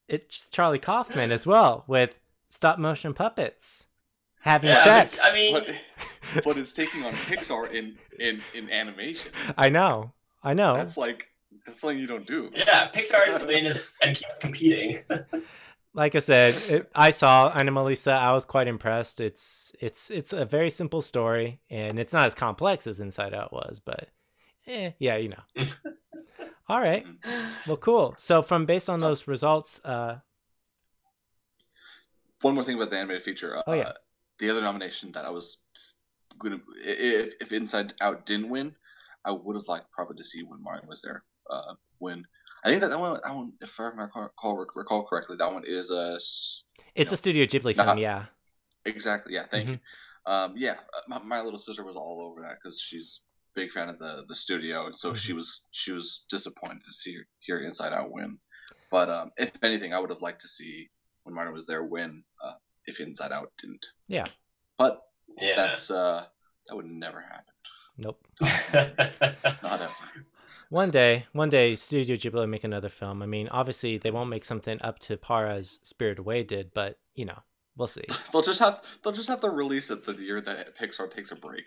[0.07, 2.15] it's Charlie Kaufman as well with
[2.49, 3.87] stop motion puppets
[4.39, 5.19] having Yeah, sex.
[5.23, 5.75] I mean, but,
[6.43, 9.31] but it's taking on Pixar in in in animation.
[9.57, 10.11] I know,
[10.43, 10.75] I know.
[10.75, 11.27] That's like
[11.65, 12.49] that's something you don't do.
[12.55, 14.99] yeah, Pixar is in this and keeps competing.
[15.97, 18.11] like I said, it, I saw Anomalisa.
[18.13, 19.19] I was quite impressed.
[19.19, 23.51] It's it's it's a very simple story, and it's not as complex as Inside Out
[23.51, 24.09] was, but
[24.67, 25.65] eh, yeah, you know.
[26.69, 27.03] All right,
[27.65, 28.13] well, cool.
[28.17, 30.17] So from based on those results, uh,
[32.41, 33.57] One more thing about the animated feature.
[33.57, 33.93] Uh, Oh, yeah.
[34.39, 35.57] The other nomination that I was
[36.37, 38.75] gonna if, if Inside Out didn't win,
[39.25, 41.23] I would have liked probably to see When Marnie Was There.
[41.49, 42.23] Uh, win.
[42.67, 45.89] I think that that one, that one, if I recall, recall correctly, that one is
[45.91, 46.63] a s-
[46.95, 47.13] it's No.
[47.13, 47.85] a Studio Ghibli Nah.
[47.85, 47.97] film.
[47.99, 48.25] Yeah,
[48.85, 49.45] exactly yeah.
[49.49, 49.71] Thank Mhm.
[49.73, 49.79] you.
[50.31, 53.23] Um, yeah, uh, my, my little sister was all over that because she's
[53.55, 56.93] a big fan of the the studio, and so she was she was disappointed to
[56.93, 58.37] see hear Inside Out win.
[58.91, 60.89] But um, if anything, I would have liked to see
[61.23, 62.23] When Marnie Was There win.
[62.43, 62.53] Uh,
[62.85, 63.85] if Inside Out didn't.
[64.07, 64.25] Yeah.
[64.77, 65.01] But
[65.41, 65.55] yeah.
[65.55, 66.25] that's uh,
[66.67, 67.53] that would never happen.
[67.97, 68.21] nope.
[68.41, 69.91] Not ever.
[70.69, 73.21] One day, one day, Studio Ghibli make another film.
[73.23, 76.99] I mean, obviously, they won't make something up to par as Spirited Away did, but
[77.15, 77.39] you know,
[77.77, 78.03] we'll see.
[78.33, 81.35] They'll just have they'll just have to release it the year that Pixar takes a
[81.35, 81.65] break.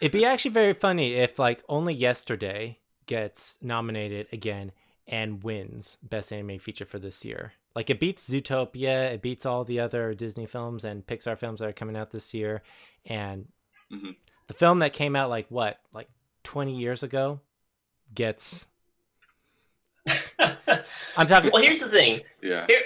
[0.00, 4.72] It'd be actually very funny if like only yesterday gets nominated again
[5.06, 7.52] and wins best anime feature for this year.
[7.76, 11.68] Like it beats Zootopia, it beats all the other Disney films and Pixar films that
[11.68, 12.62] are coming out this year,
[13.06, 13.48] and
[13.92, 14.16] Mhm.
[14.48, 16.08] the film that came out like what, like
[16.42, 17.40] twenty years ago,
[18.14, 18.68] gets.
[21.16, 21.50] I'm talking.
[21.52, 22.20] well, here's the thing.
[22.42, 22.66] Yeah.
[22.68, 22.80] Here,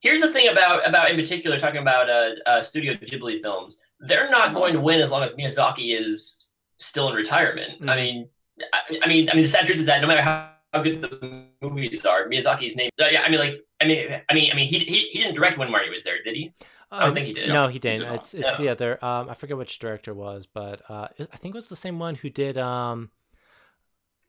[0.00, 3.78] Here's the thing about about in particular talking about uh, uh, Studio Ghibli films.
[4.00, 6.48] They're not going to win as long as Miyazaki is
[6.78, 7.72] still in retirement.
[7.82, 7.96] I Mhm.
[7.96, 8.28] mean,
[8.72, 11.02] I, I mean, I mean, the sad truth is that no matter how, how good
[11.02, 12.88] the movies are, Miyazaki's name.
[12.98, 15.34] uh, yeah, I mean, like, I mean, I mean, I mean, he he, he didn't
[15.34, 16.50] direct When Marnie Was There, did he?
[16.90, 17.50] I don't think he did.
[17.50, 18.06] No, he didn't.
[18.06, 18.56] did it's it's No.
[18.56, 19.04] the other.
[19.04, 22.14] Um, I forget which director was, but uh, I think it was the same one
[22.14, 23.10] who did um,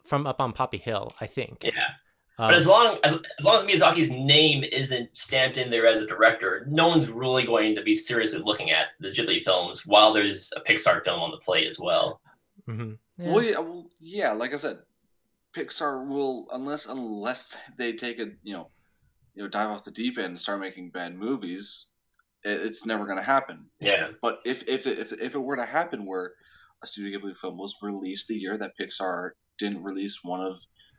[0.05, 1.13] from Up on Poppy Hill.
[1.21, 1.63] I think.
[1.63, 1.71] Yeah.
[2.37, 6.01] Um, But as long as as long as Miyazaki's name isn't stamped in there as
[6.01, 10.13] a director, no one's really going to be seriously looking at the Ghibli films while
[10.13, 12.21] there's a Pixar film on the plate as well.
[12.67, 12.93] Mm-hmm.
[13.17, 13.31] Yeah.
[13.31, 14.31] Well, yeah, well, yeah.
[14.31, 14.79] Like I said,
[15.55, 18.69] Pixar will unless unless they take a you know,
[19.35, 21.91] you know, dive off the deep end and start making bad movies,
[22.43, 23.65] it, it's never going to happen.
[23.79, 24.11] Yeah.
[24.21, 26.33] But if if it, if if it were to happen where
[26.81, 29.31] a Studio Ghibli film was released the year that Pixar
[29.61, 30.55] didn't release one of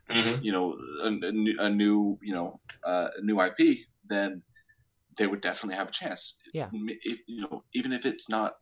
[0.09, 0.65] hmm you know
[1.03, 4.41] a, a new, a new you know uh, a new IP, then
[5.17, 6.37] they would definitely have a chance.
[6.53, 6.69] Yeah.
[7.11, 8.53] If, you know, even if it's not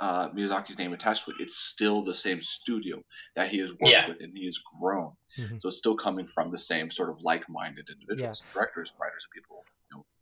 [0.00, 3.02] uh, Miyazaki's name attached to it, it's still the same studio
[3.36, 4.08] that he has worked Yeah.
[4.08, 5.12] with and he has grown.
[5.38, 5.60] Mhm.
[5.60, 9.64] So it's still coming from the same sort of like-minded individuals, directors, writers, and people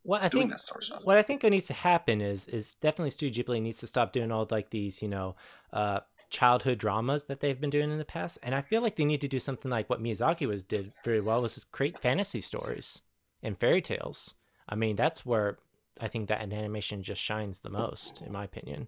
[0.03, 1.03] What I doing think that sort of stuff.
[1.05, 4.31] what I think needs to happen is is definitely Studio Ghibli needs to stop doing
[4.31, 5.35] all like these you know
[5.73, 5.99] uh,
[6.29, 9.21] childhood dramas that they've been doing in the past, and I feel like they need
[9.21, 13.01] to do something like what Miyazaki was did very well was just create fantasy stories
[13.41, 14.35] and fairy tales.
[14.67, 15.57] I mean that's where
[16.01, 18.87] I think that animation just shines the most, in my opinion.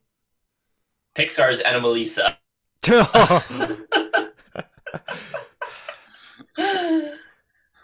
[1.16, 2.38] Pixar's Anomalisa.
[6.60, 7.16] oh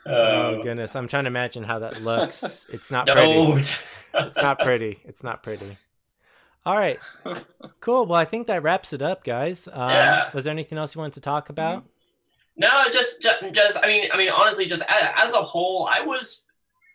[0.05, 2.67] oh goodness, I'm trying to imagine how that looks.
[2.71, 3.59] It's not pretty.
[4.13, 4.99] It's not pretty.
[5.05, 5.77] It's not pretty.
[6.65, 6.99] All right,
[7.79, 8.05] cool.
[8.05, 9.67] Well, I think that wraps it up, guys.
[9.71, 10.29] Um, Yeah.
[10.33, 11.85] Was there anything else you wanted to talk about?
[12.57, 16.01] No, just, ju- just, I mean, I mean, honestly, just a- as a whole, I
[16.01, 16.45] was,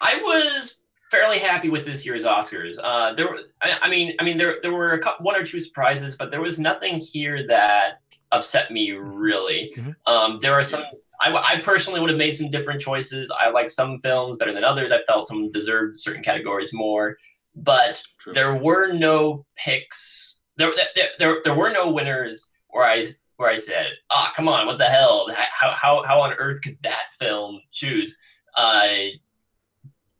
[0.00, 2.78] I was fairly happy with this year's Oscars.
[2.82, 5.44] Uh, there, were- I, I mean, I mean, there, there were a couple, one or
[5.44, 8.00] two surprises, but there was nothing here that
[8.32, 9.72] upset me really.
[9.76, 9.94] Mhm.
[10.06, 10.82] Um, there are some.
[11.22, 13.30] I, I personally would have made some different choices.
[13.38, 14.90] I like some films better than others.
[14.90, 17.18] I felt some deserved certain categories more,
[17.60, 18.32] but True.
[18.32, 20.40] there were no picks.
[20.56, 24.66] There, there, there, there were no winners where I where I said, "Ah, come on,
[24.66, 25.28] what the hell?
[25.32, 28.18] How, how, how on earth could that film choose?"
[28.56, 28.88] Uh,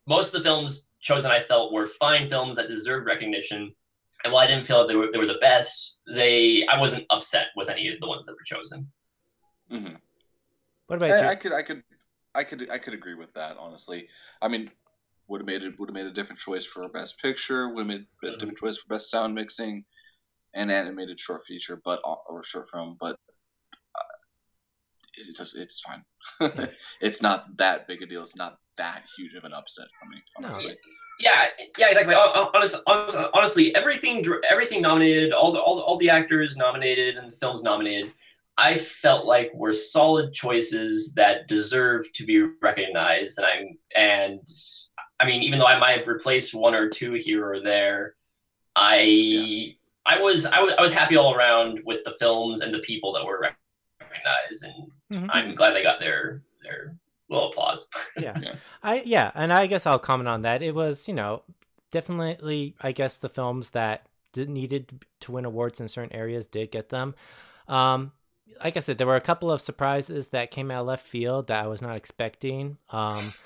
[0.07, 3.73] most of the films chosen, I felt, were fine films that deserved recognition.
[4.23, 7.05] And while I didn't feel that they were, they were the best, they I wasn't
[7.09, 8.91] upset with any of the ones that were chosen.
[9.71, 9.97] Mhm.
[10.87, 11.27] What about you?
[11.27, 11.83] I, I could, I could,
[12.35, 13.57] I could, I could agree with that.
[13.57, 14.07] Honestly,
[14.41, 14.69] I mean,
[15.31, 17.69] would have made it would have made a different choice for best picture.
[17.69, 18.39] Would have made a Mhm.
[18.39, 19.85] different choice for best sound mixing,
[20.53, 22.97] and animated short feature, but uh, or short film.
[22.99, 23.15] But
[23.95, 24.15] uh,
[25.17, 26.03] it, it just it's fine.
[27.01, 28.23] it's not that big a deal.
[28.23, 30.21] It's not that huge of an upset for me.
[30.39, 30.49] No.
[30.49, 30.77] Honestly.
[31.19, 32.15] Yeah, yeah, exactly.
[32.15, 37.29] Honestly, honestly, honestly, everything, everything nominated, all the, all the, all the actors nominated and
[37.29, 38.11] the films nominated,
[38.57, 44.39] I felt like were solid choices that deserve to be recognized, and I'm and
[45.21, 48.15] I mean, even though I might have replaced one or two here or there,
[48.75, 49.73] I yeah.
[50.05, 53.13] I was I was I was happy all around with the films and the people
[53.13, 55.31] that were recognized, and mm-hmm.
[55.31, 56.95] I'm glad they got their their
[57.29, 57.87] little applause.
[58.17, 58.37] yeah.
[58.41, 60.63] yeah, I yeah, and I guess I'll comment on that.
[60.63, 61.43] It was you know
[61.91, 66.71] definitely I guess the films that did, needed to win awards in certain areas did
[66.71, 67.13] get them.
[67.67, 68.11] Um,
[68.63, 71.63] like I said, there were a couple of surprises that came out left field that
[71.63, 72.77] I was not expecting.
[72.89, 73.33] Um,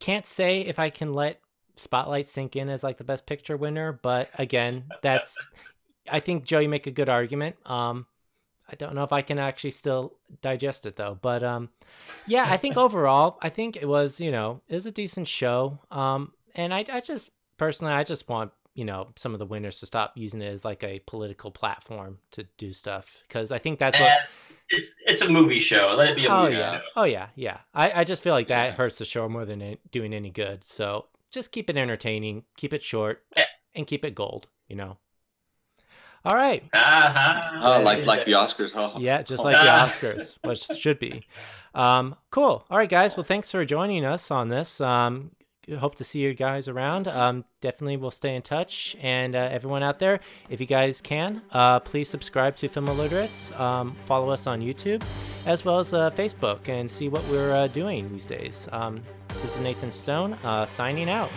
[0.00, 1.40] can't say if I can let
[1.76, 5.38] Spotlight sink in as like the best picture winner, but again, that's
[6.10, 7.56] I think Joe, you make a good argument.
[7.66, 8.06] Um,
[8.70, 11.70] I don't know if I can actually still digest it though, but um,
[12.26, 15.78] yeah, I think overall, I think it was you know it was a decent show.
[15.90, 19.80] Um, and I I just personally I just want you know some of the winners
[19.80, 23.80] to stop using it as like a political platform to do stuff because I think
[23.80, 24.38] that's what
[24.70, 25.96] it's it's a movie show.
[25.98, 26.76] Let it be a oh, movie yeah.
[26.76, 26.84] show.
[26.94, 27.58] Oh yeah, yeah.
[27.74, 28.70] I, I just feel like that yeah.
[28.72, 30.62] hurts the show more than it doing any good.
[30.62, 33.46] So just keep it entertaining, keep it short, yeah.
[33.74, 34.46] and keep it gold.
[34.68, 34.98] You know.
[36.24, 36.62] All right.
[36.72, 37.58] Uh-huh.
[37.60, 38.96] Oh, like like the Oscars, huh?
[39.00, 41.24] Yeah, just like the Oscars, which should be.
[41.74, 42.64] Um, cool.
[42.70, 43.16] All right, guys.
[43.16, 44.80] Well, thanks for joining us on this.
[44.80, 45.32] Um,
[45.76, 47.08] hope to see you guys around.
[47.08, 48.96] Um, definitely we'll stay in touch.
[49.00, 53.52] And uh, everyone out there, if you guys can, uh, please subscribe to Film Illiterates.
[53.52, 55.02] Um, follow us on YouTube
[55.46, 58.68] as well as uh, Facebook and see what we're uh, doing these days.
[58.72, 59.02] Um,
[59.42, 61.30] this is Nathan Stone uh, signing out.